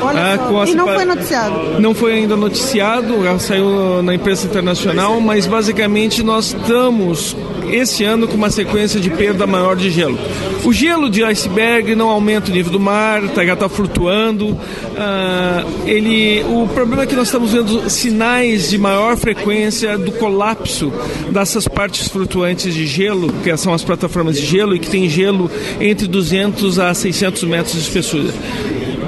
Olha 0.00 0.36
só. 0.36 0.64
E 0.66 0.74
não 0.74 0.86
foi 0.86 1.04
noticiado? 1.04 1.80
Não 1.80 1.94
foi 1.94 2.14
ainda 2.14 2.36
noticiado, 2.36 3.14
saiu 3.38 4.02
na 4.02 4.14
imprensa 4.14 4.46
internacional, 4.46 5.20
mas 5.20 5.46
basicamente 5.46 6.22
nós 6.22 6.46
estamos 6.46 7.36
esse 7.72 8.04
ano 8.04 8.28
com 8.28 8.34
uma 8.34 8.50
sequência 8.50 9.00
de 9.00 9.10
perda 9.10 9.46
maior 9.46 9.76
de 9.76 9.90
gelo. 9.90 10.18
O 10.64 10.72
gelo 10.72 11.10
de 11.10 11.24
iceberg 11.24 11.94
não 11.94 12.08
aumenta 12.08 12.50
o 12.50 12.54
nível 12.54 12.70
do 12.70 12.78
mar, 12.78 13.22
tá, 13.30 13.42
está 13.44 13.68
flutuando. 13.68 14.48
Uh, 14.48 15.88
ele, 15.88 16.44
o 16.44 16.68
problema 16.68 17.02
é 17.02 17.06
que 17.06 17.16
nós 17.16 17.28
estamos 17.28 17.52
vendo 17.52 17.88
sinais 17.90 18.70
de 18.70 18.78
maior 18.78 19.16
frequência 19.16 19.98
do 19.98 20.12
colapso 20.12 20.92
dessas 21.30 21.66
partes 21.66 22.08
flutuantes 22.08 22.74
de 22.74 22.86
gelo, 22.86 23.32
que 23.42 23.56
são 23.56 23.72
as 23.72 23.82
plataformas 23.82 24.36
de 24.36 24.46
gelo, 24.46 24.76
e 24.76 24.78
que 24.78 24.88
tem 24.88 25.08
gelo 25.08 25.50
entre 25.80 26.06
200 26.06 26.78
a 26.78 26.94
600 26.94 27.42
metros 27.44 27.74
de 27.74 27.80
espessura 27.80 28.32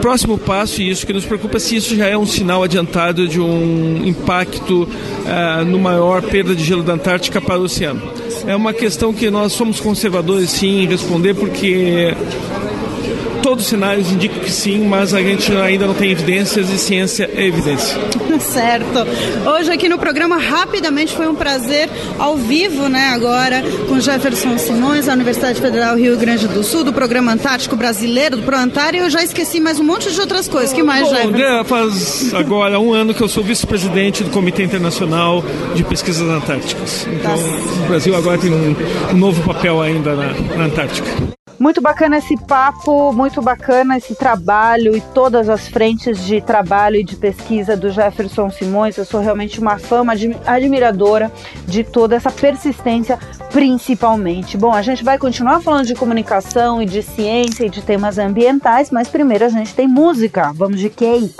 próximo 0.04 0.36
passo, 0.36 0.82
e 0.82 0.90
isso 0.90 1.06
que 1.06 1.14
nos 1.14 1.24
preocupa, 1.24 1.56
é 1.56 1.58
se 1.58 1.76
isso 1.76 1.96
já 1.96 2.06
é 2.06 2.14
um 2.14 2.26
sinal 2.26 2.62
adiantado 2.62 3.26
de 3.26 3.40
um 3.40 4.04
impacto 4.04 4.82
uh, 4.82 5.64
no 5.64 5.78
maior 5.78 6.20
perda 6.20 6.54
de 6.54 6.62
gelo 6.62 6.82
da 6.82 6.92
Antártica 6.92 7.40
para 7.40 7.58
o 7.58 7.62
oceano. 7.62 8.02
É 8.46 8.54
uma 8.54 8.74
questão 8.74 9.14
que 9.14 9.30
nós 9.30 9.54
somos 9.54 9.80
conservadores, 9.80 10.50
sim, 10.50 10.82
em 10.82 10.86
responder, 10.86 11.32
porque 11.32 12.14
todos 13.54 13.66
os 13.66 13.70
sinais 13.70 14.10
indicam 14.10 14.40
que 14.40 14.50
sim, 14.50 14.84
mas 14.84 15.14
a 15.14 15.22
gente 15.22 15.52
ainda 15.52 15.86
não 15.86 15.94
tem 15.94 16.10
evidências 16.10 16.68
e 16.70 16.76
ciência 16.76 17.30
é 17.32 17.46
evidência. 17.46 17.96
certo. 18.40 19.06
Hoje 19.48 19.70
aqui 19.70 19.88
no 19.88 19.96
programa, 19.96 20.38
rapidamente, 20.38 21.14
foi 21.14 21.28
um 21.28 21.36
prazer 21.36 21.88
ao 22.18 22.36
vivo, 22.36 22.88
né, 22.88 23.12
agora, 23.14 23.62
com 23.88 24.00
Jefferson 24.00 24.58
Simões, 24.58 25.06
da 25.06 25.12
Universidade 25.12 25.60
Federal 25.60 25.96
Rio 25.96 26.16
Grande 26.16 26.48
do 26.48 26.64
Sul, 26.64 26.82
do 26.82 26.92
Programa 26.92 27.32
Antártico 27.32 27.76
Brasileiro, 27.76 28.38
do 28.38 28.42
ProAntário, 28.42 28.98
e 28.98 29.04
eu 29.04 29.10
já 29.10 29.22
esqueci 29.22 29.60
mais 29.60 29.78
um 29.78 29.84
monte 29.84 30.10
de 30.10 30.20
outras 30.20 30.48
coisas. 30.48 30.72
que 30.72 30.82
mais, 30.82 31.08
Bom, 31.08 31.14
Jefferson? 31.14 31.64
Faz 31.64 32.34
agora 32.34 32.80
um 32.80 32.92
ano 32.92 33.14
que 33.14 33.22
eu 33.22 33.28
sou 33.28 33.44
vice-presidente 33.44 34.24
do 34.24 34.30
Comitê 34.30 34.64
Internacional 34.64 35.44
de 35.76 35.84
Pesquisas 35.84 36.28
Antárticas. 36.28 37.06
Então, 37.06 37.36
tá. 37.36 37.84
o 37.84 37.86
Brasil 37.86 38.16
agora 38.16 38.36
tem 38.36 38.52
um, 38.52 38.74
um 39.12 39.16
novo 39.16 39.40
papel 39.44 39.80
ainda 39.80 40.16
na, 40.16 40.32
na 40.56 40.64
Antártica. 40.64 41.34
Muito 41.58 41.80
bacana 41.80 42.18
esse 42.18 42.36
papo, 42.36 43.12
muito 43.12 43.40
bacana 43.40 43.96
esse 43.96 44.14
trabalho 44.14 44.96
e 44.96 45.00
todas 45.00 45.48
as 45.48 45.68
frentes 45.68 46.24
de 46.24 46.40
trabalho 46.40 46.96
e 46.96 47.04
de 47.04 47.16
pesquisa 47.16 47.76
do 47.76 47.90
Jefferson 47.90 48.50
Simões. 48.50 48.96
Eu 48.96 49.04
sou 49.04 49.20
realmente 49.20 49.60
uma 49.60 49.78
fã, 49.78 50.02
uma 50.02 50.14
admiradora 50.46 51.30
de 51.66 51.84
toda 51.84 52.16
essa 52.16 52.30
persistência, 52.30 53.18
principalmente. 53.52 54.56
Bom, 54.56 54.72
a 54.72 54.82
gente 54.82 55.04
vai 55.04 55.16
continuar 55.16 55.60
falando 55.60 55.86
de 55.86 55.94
comunicação 55.94 56.82
e 56.82 56.86
de 56.86 57.02
ciência 57.02 57.66
e 57.66 57.70
de 57.70 57.82
temas 57.82 58.18
ambientais, 58.18 58.90
mas 58.90 59.08
primeiro 59.08 59.44
a 59.44 59.48
gente 59.48 59.74
tem 59.74 59.86
música. 59.86 60.52
Vamos 60.52 60.80
de 60.80 60.90
Cake. 60.90 61.34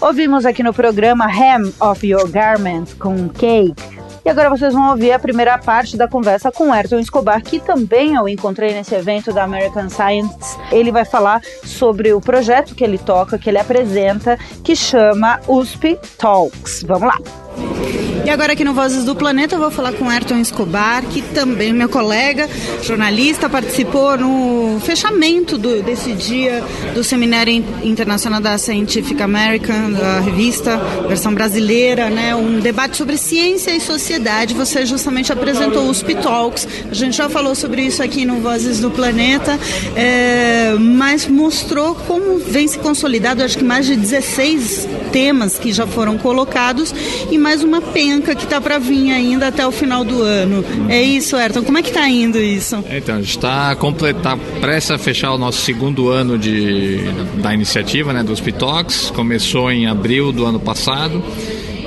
Ouvimos 0.00 0.46
aqui 0.46 0.62
no 0.62 0.72
programa 0.72 1.26
Hem 1.30 1.74
of 1.80 2.06
Your 2.06 2.28
Garments 2.28 2.94
com 2.94 3.28
Cake 3.28 3.99
e 4.24 4.28
agora 4.28 4.50
vocês 4.50 4.74
vão 4.74 4.90
ouvir 4.90 5.12
a 5.12 5.18
primeira 5.18 5.56
parte 5.58 5.96
da 5.96 6.06
conversa 6.06 6.52
com 6.52 6.72
Ayrton 6.72 6.98
Escobar, 6.98 7.42
que 7.42 7.58
também 7.58 8.14
eu 8.14 8.28
encontrei 8.28 8.72
nesse 8.72 8.94
evento 8.94 9.32
da 9.32 9.44
American 9.44 9.88
Science. 9.88 10.58
Ele 10.70 10.92
vai 10.92 11.04
falar 11.04 11.42
sobre 11.64 12.12
o 12.12 12.20
projeto 12.20 12.74
que 12.74 12.84
ele 12.84 12.98
toca, 12.98 13.38
que 13.38 13.48
ele 13.48 13.58
apresenta, 13.58 14.38
que 14.62 14.76
chama 14.76 15.40
USP 15.48 15.98
Talks. 16.18 16.82
Vamos 16.82 17.08
lá! 17.08 18.19
E 18.30 18.32
agora 18.32 18.52
aqui 18.52 18.62
no 18.62 18.72
Vozes 18.72 19.04
do 19.04 19.16
Planeta 19.16 19.56
eu 19.56 19.58
vou 19.58 19.72
falar 19.72 19.92
com 19.92 20.08
Ayrton 20.08 20.38
Escobar, 20.38 21.02
que 21.02 21.20
também 21.20 21.72
meu 21.72 21.88
colega, 21.88 22.48
jornalista, 22.80 23.48
participou 23.48 24.16
no 24.16 24.78
fechamento 24.84 25.58
do, 25.58 25.82
desse 25.82 26.12
dia 26.12 26.62
do 26.94 27.02
Seminário 27.02 27.52
Internacional 27.82 28.40
da 28.40 28.56
Scientific 28.56 29.20
American, 29.20 29.90
da 29.90 30.20
revista, 30.20 30.76
versão 31.08 31.34
brasileira, 31.34 32.08
né? 32.08 32.32
Um 32.36 32.60
debate 32.60 32.98
sobre 32.98 33.16
ciência 33.16 33.74
e 33.74 33.80
sociedade. 33.80 34.54
Você 34.54 34.86
justamente 34.86 35.32
apresentou 35.32 35.90
os 35.90 36.00
Talks. 36.22 36.68
A 36.88 36.94
gente 36.94 37.16
já 37.16 37.28
falou 37.28 37.56
sobre 37.56 37.82
isso 37.82 38.00
aqui 38.00 38.24
no 38.24 38.36
Vozes 38.36 38.78
do 38.78 38.92
Planeta, 38.92 39.58
é, 39.96 40.76
mas 40.78 41.26
mostrou 41.26 41.96
como 41.96 42.38
vem 42.38 42.68
se 42.68 42.78
consolidado, 42.78 43.42
acho 43.42 43.58
que 43.58 43.64
mais 43.64 43.86
de 43.86 43.96
16 43.96 44.86
temas 45.10 45.58
que 45.58 45.72
já 45.72 45.84
foram 45.84 46.16
colocados 46.16 46.94
e 47.28 47.36
mais 47.36 47.64
uma 47.64 47.80
penca 48.20 48.34
que 48.34 48.44
está 48.44 48.60
para 48.60 48.78
vir 48.78 49.10
ainda 49.10 49.48
até 49.48 49.66
o 49.66 49.72
final 49.72 50.04
do 50.04 50.22
ano. 50.22 50.62
É 50.88 51.02
isso, 51.02 51.36
Ayrton? 51.36 51.62
Como 51.62 51.78
é 51.78 51.82
que 51.82 51.88
está 51.88 52.08
indo 52.08 52.38
isso? 52.38 52.76
Então, 52.90 53.16
a 53.16 53.20
gente 53.20 53.36
está 53.36 53.74
tá 54.22 54.38
prestes 54.60 54.90
a 54.90 54.98
fechar 54.98 55.32
o 55.32 55.38
nosso 55.38 55.62
segundo 55.62 56.10
ano 56.10 56.38
de, 56.38 56.98
da 57.42 57.54
iniciativa, 57.54 58.12
né, 58.12 58.22
dos 58.22 58.40
Pitox. 58.40 59.10
Começou 59.10 59.72
em 59.72 59.86
abril 59.86 60.32
do 60.32 60.44
ano 60.44 60.60
passado 60.60 61.22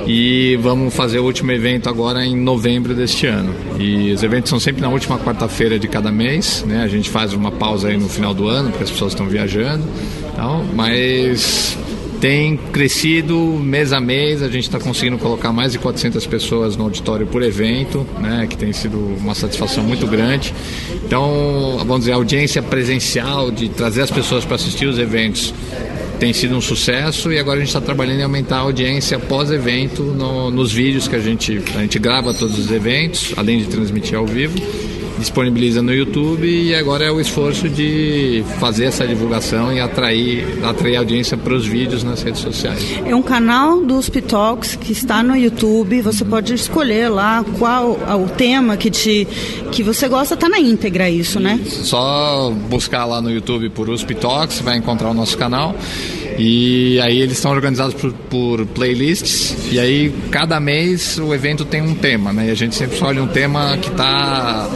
e 0.06 0.58
vamos 0.60 0.92
fazer 0.92 1.20
o 1.20 1.24
último 1.24 1.52
evento 1.52 1.88
agora 1.88 2.24
em 2.26 2.36
novembro 2.36 2.94
deste 2.94 3.26
ano. 3.26 3.54
E 3.78 4.12
os 4.12 4.22
eventos 4.22 4.50
são 4.50 4.58
sempre 4.58 4.82
na 4.82 4.88
última 4.88 5.18
quarta-feira 5.18 5.78
de 5.78 5.86
cada 5.86 6.10
mês, 6.10 6.64
né? 6.66 6.82
A 6.82 6.88
gente 6.88 7.08
faz 7.10 7.32
uma 7.32 7.52
pausa 7.52 7.88
aí 7.88 7.96
no 7.96 8.08
final 8.08 8.34
do 8.34 8.48
ano, 8.48 8.70
porque 8.70 8.84
as 8.84 8.90
pessoas 8.90 9.12
estão 9.12 9.26
viajando, 9.26 9.84
então, 10.32 10.64
mas 10.74 11.78
tem 12.24 12.56
crescido 12.56 13.36
mês 13.38 13.92
a 13.92 14.00
mês, 14.00 14.42
a 14.42 14.48
gente 14.48 14.64
está 14.64 14.80
conseguindo 14.80 15.18
colocar 15.18 15.52
mais 15.52 15.72
de 15.72 15.78
400 15.78 16.26
pessoas 16.26 16.74
no 16.74 16.84
auditório 16.84 17.26
por 17.26 17.42
evento, 17.42 18.06
né, 18.18 18.46
que 18.48 18.56
tem 18.56 18.72
sido 18.72 18.96
uma 18.96 19.34
satisfação 19.34 19.84
muito 19.84 20.06
grande. 20.06 20.54
Então, 21.04 21.76
vamos 21.80 21.98
dizer, 21.98 22.12
a 22.12 22.14
audiência 22.14 22.62
presencial 22.62 23.50
de 23.50 23.68
trazer 23.68 24.00
as 24.00 24.10
pessoas 24.10 24.42
para 24.42 24.54
assistir 24.54 24.86
os 24.86 24.98
eventos 24.98 25.52
tem 26.18 26.32
sido 26.32 26.56
um 26.56 26.62
sucesso 26.62 27.30
e 27.30 27.38
agora 27.38 27.58
a 27.58 27.60
gente 27.60 27.68
está 27.68 27.80
trabalhando 27.82 28.20
em 28.20 28.22
aumentar 28.22 28.56
a 28.56 28.60
audiência 28.60 29.18
pós-evento 29.18 30.02
no, 30.02 30.50
nos 30.50 30.72
vídeos 30.72 31.06
que 31.06 31.16
a 31.16 31.20
gente, 31.20 31.60
a 31.76 31.80
gente 31.80 31.98
grava 31.98 32.32
todos 32.32 32.58
os 32.58 32.70
eventos, 32.70 33.34
além 33.36 33.58
de 33.58 33.66
transmitir 33.66 34.16
ao 34.16 34.24
vivo 34.24 34.56
disponibiliza 35.24 35.80
no 35.80 35.92
YouTube 35.92 36.46
e 36.46 36.74
agora 36.74 37.04
é 37.04 37.10
o 37.10 37.18
esforço 37.18 37.68
de 37.68 38.44
fazer 38.60 38.84
essa 38.84 39.06
divulgação 39.06 39.72
e 39.72 39.80
atrair, 39.80 40.44
atrair 40.62 40.96
audiência 40.96 41.36
para 41.36 41.54
os 41.54 41.66
vídeos 41.66 42.04
nas 42.04 42.22
redes 42.22 42.40
sociais. 42.40 42.82
É 43.06 43.14
um 43.16 43.22
canal 43.22 43.80
do 43.80 44.00
Talks 44.20 44.76
que 44.76 44.92
está 44.92 45.22
no 45.22 45.34
YouTube, 45.34 46.02
você 46.02 46.24
pode 46.24 46.52
escolher 46.52 47.08
lá 47.08 47.44
qual 47.58 47.92
o 47.92 48.28
tema 48.28 48.76
que, 48.76 48.90
te, 48.90 49.26
que 49.72 49.82
você 49.82 50.08
gosta, 50.08 50.34
está 50.34 50.48
na 50.48 50.58
íntegra 50.58 51.08
isso, 51.08 51.40
né? 51.40 51.58
Só 51.66 52.52
buscar 52.68 53.06
lá 53.06 53.22
no 53.22 53.30
YouTube 53.30 53.70
por 53.70 53.88
USP 53.88 54.14
Talks, 54.14 54.60
vai 54.60 54.76
encontrar 54.76 55.10
o 55.10 55.14
nosso 55.14 55.38
canal. 55.38 55.74
E 56.38 57.00
aí 57.00 57.20
eles 57.20 57.36
estão 57.36 57.50
organizados 57.52 57.94
por, 57.94 58.12
por, 58.12 58.66
playlists 58.66 59.56
e 59.70 59.78
aí 59.78 60.12
cada 60.30 60.58
mês 60.58 61.18
o 61.18 61.32
evento 61.32 61.64
tem 61.64 61.80
um 61.80 61.94
tema, 61.94 62.32
né? 62.32 62.48
E 62.48 62.50
a 62.50 62.54
gente 62.54 62.74
sempre 62.74 62.94
escolhe 62.94 63.20
um 63.20 63.28
tema 63.28 63.76
que 63.78 63.88
está 63.88 64.68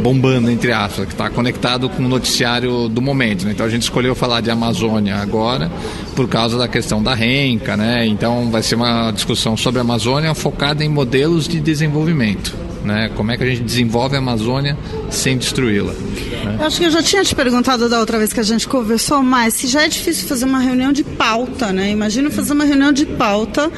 bombando, 0.00 0.50
entre 0.50 0.72
aspas, 0.72 1.06
que 1.06 1.12
está 1.12 1.30
conectado 1.30 1.88
com 1.88 2.04
o 2.04 2.08
noticiário 2.08 2.88
do 2.88 3.00
momento. 3.00 3.44
Né? 3.44 3.52
Então 3.52 3.64
a 3.64 3.68
gente 3.68 3.82
escolheu 3.82 4.14
falar 4.14 4.40
de 4.40 4.50
Amazônia 4.50 5.16
agora 5.16 5.70
por 6.16 6.28
causa 6.28 6.58
da 6.58 6.66
questão 6.66 7.02
da 7.02 7.14
renca, 7.14 7.76
né? 7.76 8.06
Então 8.06 8.50
vai 8.50 8.62
ser 8.62 8.74
uma 8.74 9.10
discussão 9.12 9.56
sobre 9.56 9.78
a 9.78 9.82
Amazônia 9.82 10.34
focada 10.34 10.84
em 10.84 10.88
modelos 10.88 11.46
de 11.46 11.60
desenvolvimento. 11.60 12.73
Né? 12.84 13.10
Como 13.16 13.30
é 13.30 13.36
que 13.36 13.42
a 13.42 13.46
gente 13.46 13.62
desenvolve 13.62 14.14
a 14.14 14.18
Amazônia 14.18 14.76
sem 15.10 15.38
destruí-la? 15.38 15.92
Né? 15.92 16.56
Eu 16.60 16.66
acho 16.66 16.78
que 16.78 16.84
eu 16.84 16.90
já 16.90 17.02
tinha 17.02 17.24
te 17.24 17.34
perguntado 17.34 17.88
da 17.88 17.98
outra 17.98 18.18
vez 18.18 18.32
que 18.32 18.40
a 18.40 18.44
gente 18.44 18.68
conversou, 18.68 19.22
mas 19.22 19.54
se 19.54 19.66
já 19.66 19.84
é 19.84 19.88
difícil 19.88 20.28
fazer 20.28 20.44
uma 20.44 20.58
reunião 20.58 20.92
de 20.92 21.02
pauta, 21.02 21.72
né? 21.72 21.90
Imagina 21.90 22.30
fazer 22.30 22.52
uma 22.52 22.64
reunião 22.64 22.92
de 22.92 23.06
pauta 23.06 23.72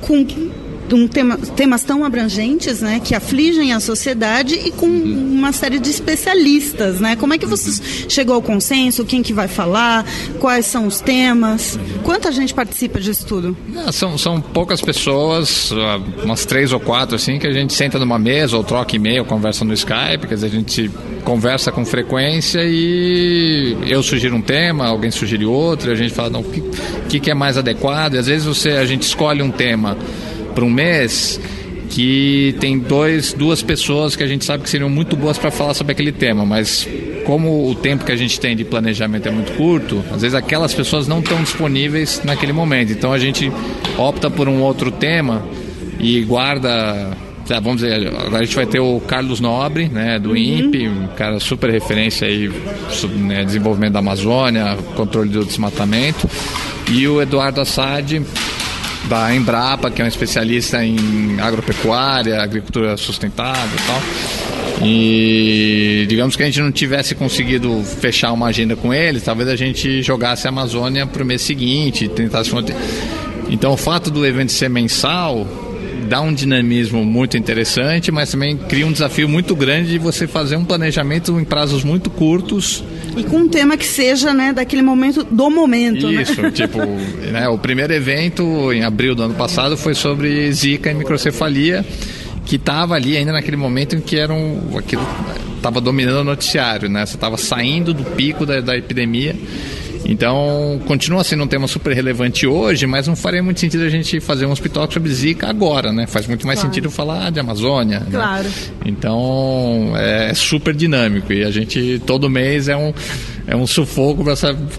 com 0.00 0.24
um 0.92 1.08
tema, 1.08 1.36
temas 1.56 1.82
tão 1.82 2.04
abrangentes, 2.04 2.80
né, 2.80 3.00
que 3.02 3.14
afligem 3.14 3.72
a 3.72 3.80
sociedade 3.80 4.54
e 4.54 4.70
com 4.70 4.86
uhum. 4.86 5.32
uma 5.32 5.52
série 5.52 5.78
de 5.78 5.90
especialistas, 5.90 7.00
né? 7.00 7.16
Como 7.16 7.32
é 7.32 7.38
que 7.38 7.46
você 7.46 7.82
chegou 8.08 8.34
ao 8.34 8.42
consenso? 8.42 9.04
Quem 9.04 9.22
que 9.22 9.32
vai 9.32 9.48
falar? 9.48 10.04
Quais 10.38 10.66
são 10.66 10.86
os 10.86 11.00
temas? 11.00 11.78
Quanta 12.02 12.30
gente 12.32 12.52
participa 12.52 13.00
disso 13.00 13.26
tudo? 13.26 13.56
Não, 13.68 13.92
são, 13.92 14.18
são 14.18 14.40
poucas 14.40 14.80
pessoas, 14.80 15.72
ah, 15.72 16.00
umas 16.22 16.44
três 16.44 16.72
ou 16.72 16.80
quatro, 16.80 17.16
assim, 17.16 17.38
que 17.38 17.46
a 17.46 17.52
gente 17.52 17.72
senta 17.72 17.98
numa 17.98 18.18
mesa 18.18 18.56
ou 18.56 18.64
troca 18.64 18.96
e-mail, 18.96 19.24
conversa 19.24 19.64
no 19.64 19.72
Skype, 19.72 20.26
quer 20.26 20.34
dizer, 20.34 20.46
a 20.46 20.50
gente 20.50 20.90
conversa 21.24 21.72
com 21.72 21.84
frequência 21.84 22.60
e 22.62 23.76
eu 23.86 24.02
sugiro 24.02 24.36
um 24.36 24.42
tema, 24.42 24.86
alguém 24.86 25.10
sugere 25.10 25.44
outro, 25.44 25.90
e 25.90 25.92
a 25.92 25.96
gente 25.96 26.12
fala, 26.12 26.30
não, 26.30 26.40
o 26.40 27.08
que, 27.08 27.18
que 27.18 27.30
é 27.30 27.34
mais 27.34 27.56
adequado? 27.56 28.14
E 28.14 28.18
às 28.18 28.26
vezes 28.26 28.46
você, 28.46 28.70
a 28.70 28.84
gente 28.84 29.02
escolhe 29.02 29.42
um 29.42 29.50
tema 29.50 29.96
para 30.54 30.64
um 30.64 30.70
mês 30.70 31.40
que 31.90 32.54
tem 32.58 32.78
dois, 32.78 33.32
duas 33.32 33.62
pessoas 33.62 34.16
que 34.16 34.22
a 34.22 34.26
gente 34.26 34.44
sabe 34.44 34.64
que 34.64 34.70
seriam 34.70 34.90
muito 34.90 35.16
boas 35.16 35.38
para 35.38 35.50
falar 35.50 35.74
sobre 35.74 35.92
aquele 35.92 36.12
tema, 36.12 36.44
mas 36.44 36.88
como 37.24 37.70
o 37.70 37.74
tempo 37.74 38.04
que 38.04 38.12
a 38.12 38.16
gente 38.16 38.38
tem 38.40 38.56
de 38.56 38.64
planejamento 38.64 39.28
é 39.28 39.30
muito 39.30 39.52
curto, 39.52 40.04
às 40.12 40.22
vezes 40.22 40.34
aquelas 40.34 40.74
pessoas 40.74 41.06
não 41.06 41.20
estão 41.20 41.42
disponíveis 41.42 42.22
naquele 42.24 42.52
momento. 42.52 42.92
Então 42.92 43.12
a 43.12 43.18
gente 43.18 43.50
opta 43.96 44.30
por 44.30 44.48
um 44.48 44.60
outro 44.60 44.90
tema 44.90 45.46
e 45.98 46.20
guarda. 46.22 47.16
Vamos 47.62 47.82
dizer, 47.82 48.08
agora 48.08 48.38
a 48.38 48.44
gente 48.44 48.56
vai 48.56 48.64
ter 48.64 48.80
o 48.80 48.98
Carlos 49.00 49.38
Nobre, 49.38 49.86
né, 49.86 50.18
do 50.18 50.30
uhum. 50.30 50.36
INPE, 50.36 50.88
um 50.88 51.08
cara 51.08 51.38
super 51.38 51.68
referência 51.68 52.26
aí, 52.26 52.50
né, 53.18 53.44
desenvolvimento 53.44 53.92
da 53.92 53.98
Amazônia, 53.98 54.78
controle 54.96 55.28
do 55.28 55.44
desmatamento. 55.44 56.28
e 56.90 57.06
o 57.06 57.20
Eduardo 57.20 57.60
Assad, 57.60 58.22
da 59.08 59.34
Embrapa, 59.34 59.90
que 59.90 60.00
é 60.00 60.04
um 60.04 60.08
especialista 60.08 60.84
em 60.84 61.38
agropecuária, 61.40 62.40
agricultura 62.40 62.96
sustentável 62.96 63.78
e 63.78 63.86
tal. 63.86 64.02
E 64.86 66.06
digamos 66.08 66.36
que 66.36 66.42
a 66.42 66.46
gente 66.46 66.60
não 66.60 66.72
tivesse 66.72 67.14
conseguido 67.14 67.82
fechar 67.82 68.32
uma 68.32 68.46
agenda 68.46 68.74
com 68.74 68.92
eles, 68.92 69.22
talvez 69.22 69.48
a 69.48 69.56
gente 69.56 70.02
jogasse 70.02 70.46
a 70.46 70.50
Amazônia 70.50 71.06
para 71.06 71.22
o 71.22 71.26
mês 71.26 71.42
seguinte, 71.42 72.08
tentasse. 72.08 72.50
Então 73.48 73.72
o 73.72 73.76
fato 73.76 74.10
do 74.10 74.26
evento 74.26 74.52
ser 74.52 74.68
mensal 74.68 75.46
dá 76.04 76.20
um 76.20 76.32
dinamismo 76.32 77.04
muito 77.04 77.36
interessante, 77.36 78.12
mas 78.12 78.30
também 78.30 78.56
cria 78.56 78.86
um 78.86 78.92
desafio 78.92 79.28
muito 79.28 79.56
grande 79.56 79.90
de 79.90 79.98
você 79.98 80.26
fazer 80.26 80.56
um 80.56 80.64
planejamento 80.64 81.38
em 81.40 81.44
prazos 81.44 81.82
muito 81.82 82.10
curtos. 82.10 82.84
E 83.16 83.24
com 83.24 83.38
um 83.38 83.48
tema 83.48 83.76
que 83.76 83.86
seja, 83.86 84.32
né, 84.32 84.52
daquele 84.52 84.82
momento 84.82 85.24
do 85.24 85.50
momento, 85.50 86.08
né? 86.08 86.22
Isso, 86.22 86.40
né? 86.40 86.50
tipo, 86.52 86.78
né, 87.32 87.48
o 87.48 87.58
primeiro 87.58 87.92
evento 87.92 88.72
em 88.72 88.84
abril 88.84 89.14
do 89.14 89.22
ano 89.22 89.34
passado 89.34 89.76
foi 89.76 89.94
sobre 89.94 90.52
zika 90.52 90.90
e 90.90 90.94
microcefalia, 90.94 91.84
que 92.44 92.56
estava 92.56 92.94
ali 92.94 93.16
ainda 93.16 93.32
naquele 93.32 93.56
momento 93.56 93.96
em 93.96 94.00
que 94.00 94.16
era 94.16 94.32
um, 94.32 94.76
aquilo 94.78 95.06
estava 95.56 95.80
dominando 95.80 96.18
o 96.18 96.24
noticiário, 96.24 96.90
né? 96.90 97.06
Você 97.06 97.14
estava 97.14 97.38
saindo 97.38 97.94
do 97.94 98.04
pico 98.04 98.44
da, 98.44 98.60
da 98.60 98.76
epidemia 98.76 99.34
então, 100.04 100.80
continua 100.86 101.24
sendo 101.24 101.44
um 101.44 101.46
tema 101.46 101.66
super 101.66 101.94
relevante 101.94 102.46
hoje, 102.46 102.86
mas 102.86 103.08
não 103.08 103.16
faria 103.16 103.42
muito 103.42 103.60
sentido 103.60 103.84
a 103.84 103.88
gente 103.88 104.20
fazer 104.20 104.46
um 104.46 104.50
hospital 104.50 104.90
sobre 104.90 105.12
Zika 105.12 105.48
agora, 105.48 105.92
né? 105.92 106.06
Faz 106.06 106.26
muito 106.26 106.46
mais 106.46 106.60
claro. 106.60 106.74
sentido 106.74 106.90
falar 106.90 107.30
de 107.30 107.40
Amazônia. 107.40 108.00
Né? 108.00 108.06
Claro. 108.10 108.44
Né? 108.44 108.52
Então, 108.84 109.92
é 109.96 110.34
super 110.34 110.74
dinâmico 110.74 111.32
e 111.32 111.42
a 111.42 111.50
gente, 111.50 112.02
todo 112.06 112.28
mês, 112.28 112.68
é 112.68 112.76
um, 112.76 112.92
é 113.46 113.54
um 113.54 113.66
sufoco 113.66 114.24
para 114.24 114.34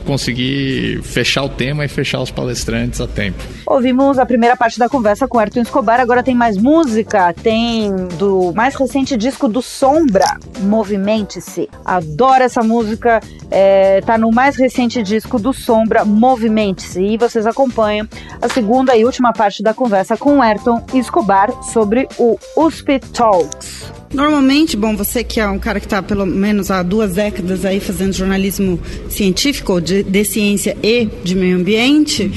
conseguir 0.05 1.01
fechar 1.03 1.43
o 1.43 1.49
tema 1.49 1.85
e 1.85 1.87
fechar 1.87 2.21
os 2.21 2.31
palestrantes 2.31 2.99
a 2.99 3.07
tempo. 3.07 3.43
Ouvimos 3.65 4.17
a 4.17 4.25
primeira 4.25 4.55
parte 4.55 4.79
da 4.79 4.89
conversa 4.89 5.27
com 5.27 5.39
Ayrton 5.39 5.61
Escobar, 5.61 5.99
agora 5.99 6.23
tem 6.23 6.35
mais 6.35 6.57
música, 6.57 7.33
tem 7.33 7.91
do 8.17 8.51
mais 8.53 8.75
recente 8.75 9.15
disco 9.15 9.47
do 9.47 9.61
Sombra, 9.61 10.37
Movimente-se. 10.61 11.69
Adoro 11.83 12.43
essa 12.43 12.63
música, 12.63 13.19
é, 13.51 14.01
tá 14.01 14.17
no 14.17 14.31
mais 14.31 14.55
recente 14.55 15.01
disco 15.03 15.39
do 15.39 15.53
Sombra, 15.53 16.03
Movimente-se. 16.03 17.01
E 17.01 17.17
vocês 17.17 17.45
acompanham 17.45 18.07
a 18.41 18.49
segunda 18.49 18.95
e 18.95 19.05
última 19.05 19.31
parte 19.31 19.61
da 19.61 19.73
conversa 19.73 20.17
com 20.17 20.41
Ayrton 20.41 20.83
Escobar 20.93 21.51
sobre 21.63 22.07
o 22.17 22.37
USP 22.57 22.99
Talks. 22.99 24.04
Normalmente, 24.15 24.77
bom, 24.77 24.95
você 24.95 25.25
que 25.25 25.41
é 25.41 25.47
um 25.47 25.59
cara 25.59 25.77
que 25.77 25.85
está 25.85 26.01
pelo 26.01 26.25
menos 26.25 26.71
há 26.71 26.81
duas 26.81 27.15
décadas 27.15 27.65
aí 27.65 27.81
fazendo 27.81 28.13
jornalismo 28.13 28.79
científico, 29.09 29.81
de, 29.81 30.03
de 30.03 30.23
ciência 30.23 30.77
e 30.81 31.05
de 31.21 31.35
meio 31.35 31.57
ambiente, 31.57 32.31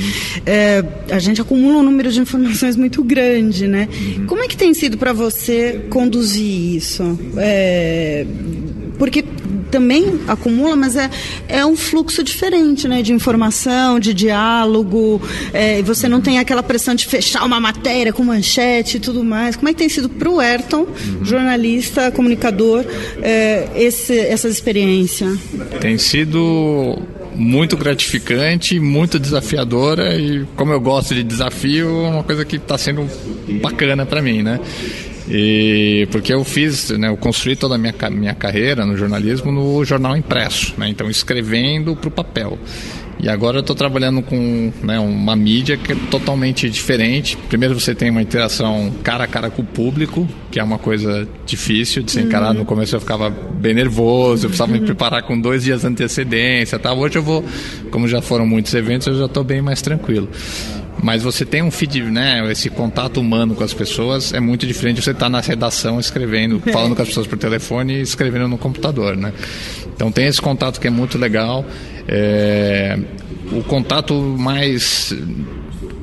é, 0.44 0.85
a 1.08 1.20
gente 1.20 1.40
acumula 1.40 1.78
um 1.78 1.85
número 1.85 2.11
de 2.11 2.20
informações 2.20 2.75
muito 2.75 3.04
grande, 3.04 3.68
né? 3.68 3.88
Como 4.26 4.42
é 4.42 4.49
que 4.49 4.56
tem 4.56 4.75
sido 4.75 4.99
para 4.99 5.12
você 5.12 5.87
conduzir 5.88 6.76
isso? 6.76 7.16
É, 7.37 8.26
porque 8.99 9.25
também 9.70 10.20
acumula, 10.26 10.76
mas 10.76 10.96
é, 10.96 11.10
é 11.48 11.64
um 11.64 11.76
fluxo 11.76 12.22
diferente, 12.22 12.88
né? 12.88 13.02
De 13.02 13.12
informação, 13.12 13.98
de 13.98 14.12
diálogo. 14.12 15.20
É, 15.52 15.82
você 15.82 16.08
não 16.08 16.20
tem 16.20 16.38
aquela 16.38 16.62
pressão 16.62 16.94
de 16.94 17.06
fechar 17.06 17.44
uma 17.44 17.60
matéria 17.60 18.12
com 18.12 18.25
manchete 18.25 18.96
e 18.96 19.00
tudo 19.00 19.22
mais. 19.22 19.56
Como 19.56 19.68
é 19.68 19.72
que 19.72 19.78
tem 19.78 19.88
sido 19.88 20.08
para 20.08 20.28
o 20.28 20.40
Ayrton, 20.40 20.80
uhum. 20.80 21.25
jornalista, 21.25 22.10
comunicador, 22.10 22.84
é, 23.22 23.68
esse, 23.75 24.18
essa 24.18 24.48
experiência? 24.48 25.37
Tem 25.80 25.98
sido 25.98 26.98
muito 27.34 27.76
gratificante, 27.76 28.80
muito 28.80 29.18
desafiadora 29.18 30.16
e 30.16 30.44
como 30.56 30.72
eu 30.72 30.80
gosto 30.80 31.14
de 31.14 31.22
desafio, 31.22 31.88
é 32.04 32.08
uma 32.08 32.25
coisa 32.25 32.44
que 32.44 32.56
está 32.56 32.76
sendo 32.76 33.08
bacana 33.60 34.04
para 34.04 34.20
mim, 34.20 34.42
né? 34.42 34.58
E 35.30 36.08
porque 36.11 36.32
eu 36.32 36.42
fiz, 36.44 36.90
né, 36.90 37.08
eu 37.08 37.16
construí 37.16 37.54
toda 37.54 37.75
a 37.75 37.78
minha, 37.78 37.94
minha 38.11 38.35
carreira 38.35 38.87
no 38.87 38.97
jornalismo 38.97 39.52
no 39.52 39.85
jornal 39.85 40.16
impresso, 40.16 40.75
né, 40.78 40.88
então 40.88 41.11
escrevendo 41.11 41.94
para 41.94 42.08
o 42.08 42.11
papel. 42.11 42.58
E 43.20 43.28
agora 43.28 43.56
eu 43.56 43.61
estou 43.62 43.75
trabalhando 43.75 44.23
com 44.23 44.73
né, 44.80 44.99
uma 45.00 45.35
mídia 45.35 45.76
que 45.76 45.92
é 45.92 45.97
totalmente 46.08 46.70
diferente. 46.70 47.37
Primeiro 47.49 47.78
você 47.78 47.92
tem 47.92 48.11
uma 48.11 48.23
interação 48.23 48.92
cara 49.02 49.25
a 49.25 49.26
cara 49.26 49.50
com 49.50 49.62
o 49.62 49.64
público, 49.64 50.26
que 50.52 50.61
é 50.61 50.62
uma 50.62 50.78
coisa 50.78 51.26
difícil 51.44 52.02
de 52.04 52.12
ser 52.12 52.20
encarado. 52.20 52.52
Uhum. 52.54 52.61
No 52.61 52.64
começo 52.64 52.94
eu 52.94 53.00
ficava 53.00 53.28
bem 53.28 53.75
nervoso, 53.75 54.47
eu 54.47 54.50
precisava 54.50 54.73
uhum. 54.73 54.80
me 54.80 54.87
preparar 54.87 55.25
com 55.25 55.38
dois 55.38 55.64
dias 55.64 55.80
de 55.80 55.88
antecedência. 55.88 56.78
Tá? 56.78 56.92
Hoje 56.92 57.18
eu 57.18 57.23
vou, 57.23 57.44
como 57.90 58.06
já 58.06 58.23
foram 58.23 58.47
muitos 58.47 58.73
eventos, 58.73 59.08
eu 59.08 59.18
já 59.18 59.25
estou 59.25 59.42
bem 59.42 59.61
mais 59.61 59.82
tranquilo. 59.82 60.28
Mas 61.02 61.23
você 61.23 61.45
tem 61.45 61.62
um 61.62 61.71
feed, 61.71 62.02
né? 62.02 62.50
Esse 62.50 62.69
contato 62.69 63.21
humano 63.21 63.55
com 63.55 63.62
as 63.62 63.73
pessoas 63.73 64.33
é 64.33 64.40
muito 64.40 64.67
diferente 64.67 64.97
de 64.97 65.02
você 65.02 65.12
estar 65.12 65.26
tá 65.26 65.31
na 65.31 65.40
redação 65.40 66.00
escrevendo, 66.00 66.61
falando 66.73 66.97
com 66.97 67.02
as 67.02 67.09
pessoas 67.09 67.26
por 67.26 67.38
telefone 67.38 67.95
e 67.95 68.00
escrevendo 68.00 68.49
no 68.49 68.59
computador, 68.59 69.17
né? 69.17 69.33
Então 69.95 70.11
tem 70.11 70.26
esse 70.26 70.41
contato 70.41 70.80
que 70.80 70.87
é 70.87 70.91
muito 70.91 71.17
legal. 71.19 71.65
É, 72.06 72.99
o 73.52 73.63
contato 73.63 74.15
mais 74.15 75.15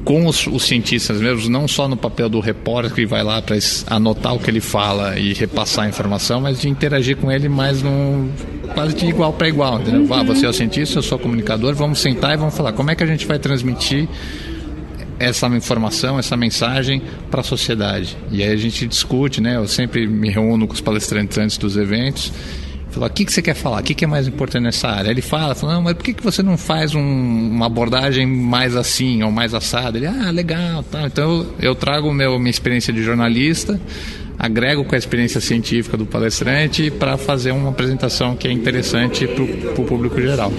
com 0.03 0.27
os, 0.27 0.45
os, 0.45 0.63
cientistas 0.63 1.19
mesmo, 1.19 1.49
não 1.49 1.67
só 1.67 1.87
no 1.87 1.97
papel 1.97 2.29
do 2.29 2.39
repórter 2.39 2.93
que 2.93 3.05
vai 3.07 3.23
lá 3.23 3.41
para 3.41 3.57
anotar 3.87 4.35
o 4.35 4.39
que 4.39 4.51
ele 4.51 4.61
fala 4.61 5.17
e 5.17 5.33
repassar 5.33 5.85
a 5.85 5.89
informação, 5.89 6.39
mas 6.39 6.61
de 6.61 6.69
interagir 6.69 7.17
com 7.17 7.31
ele 7.31 7.49
mais 7.49 7.81
num, 7.81 8.29
quase 8.75 8.95
de 8.95 9.07
igual 9.07 9.33
para 9.33 9.47
igual. 9.47 9.81
Entendeu? 9.81 10.05
Ah, 10.13 10.21
você 10.21 10.45
é 10.45 10.49
o 10.49 10.53
cientista, 10.53 10.99
eu 10.99 11.03
sou 11.03 11.17
o 11.17 11.21
comunicador, 11.21 11.73
vamos 11.73 11.99
sentar 11.99 12.35
e 12.35 12.37
vamos 12.37 12.55
falar 12.55 12.73
como 12.73 12.91
é 12.91 12.95
que 12.95 13.03
a 13.03 13.07
gente 13.07 13.25
vai 13.25 13.39
transmitir 13.39 14.07
essa 15.19 15.47
informação, 15.47 16.19
essa 16.19 16.35
mensagem 16.35 17.01
para 17.29 17.41
a 17.41 17.43
sociedade. 17.43 18.17
E 18.31 18.43
aí 18.43 18.51
a 18.51 18.57
gente 18.57 18.87
discute, 18.87 19.41
né? 19.41 19.55
Eu 19.57 19.67
sempre 19.67 20.07
me 20.07 20.29
reúno 20.29 20.67
com 20.67 20.73
os 20.73 20.81
palestrantes 20.81 21.37
antes 21.37 21.57
dos 21.57 21.77
eventos. 21.77 22.31
Falo, 22.95 23.07
o 23.07 23.09
que, 23.09 23.25
que 23.25 23.33
você 23.33 23.41
quer 23.41 23.55
falar? 23.55 23.81
O 23.81 23.83
que, 23.83 23.93
que 23.93 24.05
é 24.05 24.07
mais 24.07 24.25
importante 24.25 24.63
nessa 24.63 24.87
área? 24.87 25.09
Ele 25.09 25.21
fala, 25.21 25.53
fala 25.53 25.73
não, 25.73 25.81
mas 25.81 25.95
por 25.95 26.03
que, 26.03 26.13
que 26.13 26.23
você 26.23 26.41
não 26.41 26.57
faz 26.57 26.95
um, 26.95 27.01
uma 27.01 27.65
abordagem 27.65 28.25
mais 28.25 28.75
assim 28.75 29.21
ou 29.21 29.31
mais 29.31 29.53
assada? 29.53 29.97
Ele, 29.97 30.07
ah, 30.07 30.31
legal, 30.31 30.81
tá. 30.83 31.05
Então 31.05 31.41
eu, 31.59 31.69
eu 31.69 31.75
trago 31.75 32.13
meu, 32.13 32.39
minha 32.39 32.49
experiência 32.49 32.93
de 32.93 33.03
jornalista, 33.03 33.79
agrego 34.37 34.83
com 34.83 34.95
a 34.95 34.97
experiência 34.97 35.41
científica 35.41 35.97
do 35.97 36.05
palestrante 36.05 36.91
para 36.91 37.17
fazer 37.17 37.51
uma 37.51 37.69
apresentação 37.69 38.35
que 38.35 38.47
é 38.47 38.51
interessante 38.51 39.27
para 39.27 39.43
o 39.43 39.85
público 39.85 40.21
geral. 40.21 40.51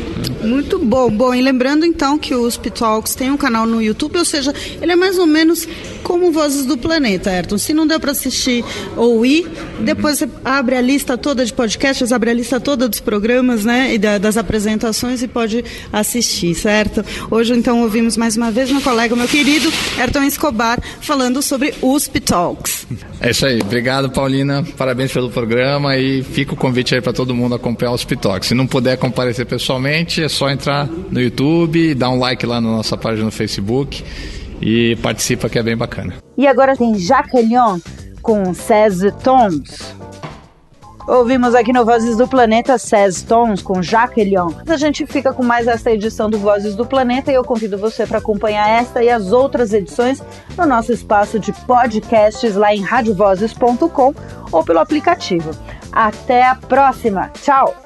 Muito 0.42 0.78
bom. 0.78 1.10
Bom, 1.10 1.34
e 1.34 1.42
lembrando 1.42 1.84
então 1.84 2.18
que 2.18 2.34
o 2.34 2.42
USP 2.46 2.70
Talks 2.70 3.14
tem 3.14 3.30
um 3.30 3.36
canal 3.36 3.66
no 3.66 3.82
YouTube, 3.82 4.18
ou 4.18 4.24
seja, 4.24 4.52
ele 4.80 4.92
é 4.92 4.96
mais 4.96 5.18
ou 5.18 5.26
menos 5.26 5.68
como 6.02 6.30
Vozes 6.30 6.64
do 6.66 6.76
Planeta, 6.76 7.30
Ayrton. 7.30 7.58
Se 7.58 7.74
não 7.74 7.86
deu 7.86 7.98
para 7.98 8.12
assistir 8.12 8.64
ou 8.96 9.24
ir, 9.24 9.46
depois 9.80 10.18
você 10.18 10.28
abre 10.44 10.76
a 10.76 10.80
lista 10.80 11.18
toda 11.18 11.44
de 11.44 11.52
podcasts, 11.52 12.12
abre 12.12 12.30
a 12.30 12.34
lista 12.34 12.60
toda 12.60 12.88
dos 12.88 13.00
programas, 13.00 13.64
né, 13.64 13.94
e 13.94 13.98
da, 13.98 14.18
das 14.18 14.36
apresentações 14.36 15.22
e 15.22 15.28
pode 15.28 15.64
assistir, 15.92 16.54
certo? 16.54 17.04
Hoje 17.30 17.54
então 17.54 17.82
ouvimos 17.82 18.16
mais 18.16 18.36
uma 18.36 18.50
vez 18.50 18.70
meu 18.70 18.80
colega, 18.80 19.16
meu 19.16 19.28
querido 19.28 19.72
Ayrton 19.98 20.22
Escobar, 20.22 20.80
falando 21.00 21.42
sobre 21.42 21.74
USP 21.82 22.20
Talks. 22.20 22.86
É 23.20 23.30
isso 23.30 23.46
aí. 23.46 23.60
Obrigado, 23.66 24.08
Paulina. 24.08 24.64
Parabéns 24.76 25.12
pelo 25.12 25.28
programa 25.28 25.96
e 25.96 26.22
fica 26.22 26.54
o 26.54 26.56
convite 26.56 26.94
aí 26.94 27.00
para 27.00 27.12
todo 27.12 27.34
mundo 27.34 27.56
acompanhar 27.56 27.92
o 27.92 27.98
Talks. 27.98 28.48
Se 28.48 28.54
não 28.54 28.64
puder 28.64 28.96
comparecer 28.96 29.44
pessoalmente, 29.44 30.22
é 30.22 30.28
só 30.28 30.48
entrar 30.48 30.86
no 30.86 31.20
YouTube, 31.20 31.92
dar 31.94 32.10
um 32.10 32.18
like 32.18 32.46
lá 32.46 32.60
na 32.60 32.70
nossa 32.70 32.96
página 32.96 33.24
no 33.24 33.32
Facebook 33.32 34.04
e 34.62 34.94
participa 35.02 35.48
que 35.48 35.58
é 35.58 35.62
bem 35.64 35.76
bacana. 35.76 36.14
E 36.38 36.46
agora 36.46 36.76
tem 36.76 36.96
Jacqueline 36.96 37.82
com 38.22 38.44
16 38.44 39.12
Tons. 39.22 39.96
Ouvimos 41.06 41.54
aqui 41.54 41.72
no 41.72 41.84
Vozes 41.84 42.16
do 42.16 42.26
Planeta 42.26 42.72
16 42.72 43.22
Tons 43.22 43.62
com 43.62 43.80
Jacqueline. 43.80 44.56
A 44.68 44.76
gente 44.76 45.06
fica 45.06 45.32
com 45.32 45.44
mais 45.44 45.68
esta 45.68 45.92
edição 45.92 46.28
do 46.28 46.36
Vozes 46.36 46.74
do 46.74 46.84
Planeta 46.84 47.30
e 47.30 47.34
eu 47.34 47.44
convido 47.44 47.78
você 47.78 48.04
para 48.04 48.18
acompanhar 48.18 48.68
esta 48.68 49.04
e 49.04 49.08
as 49.08 49.30
outras 49.30 49.72
edições 49.72 50.20
no 50.58 50.66
nosso 50.66 50.92
espaço 50.92 51.38
de 51.38 51.52
podcasts 51.52 52.56
lá 52.56 52.74
em 52.74 52.82
radiovozes.com 52.82 54.14
ou 54.50 54.64
pelo 54.64 54.80
aplicativo. 54.80 55.50
Até 55.92 56.44
a 56.44 56.56
próxima. 56.56 57.30
Tchau! 57.40 57.85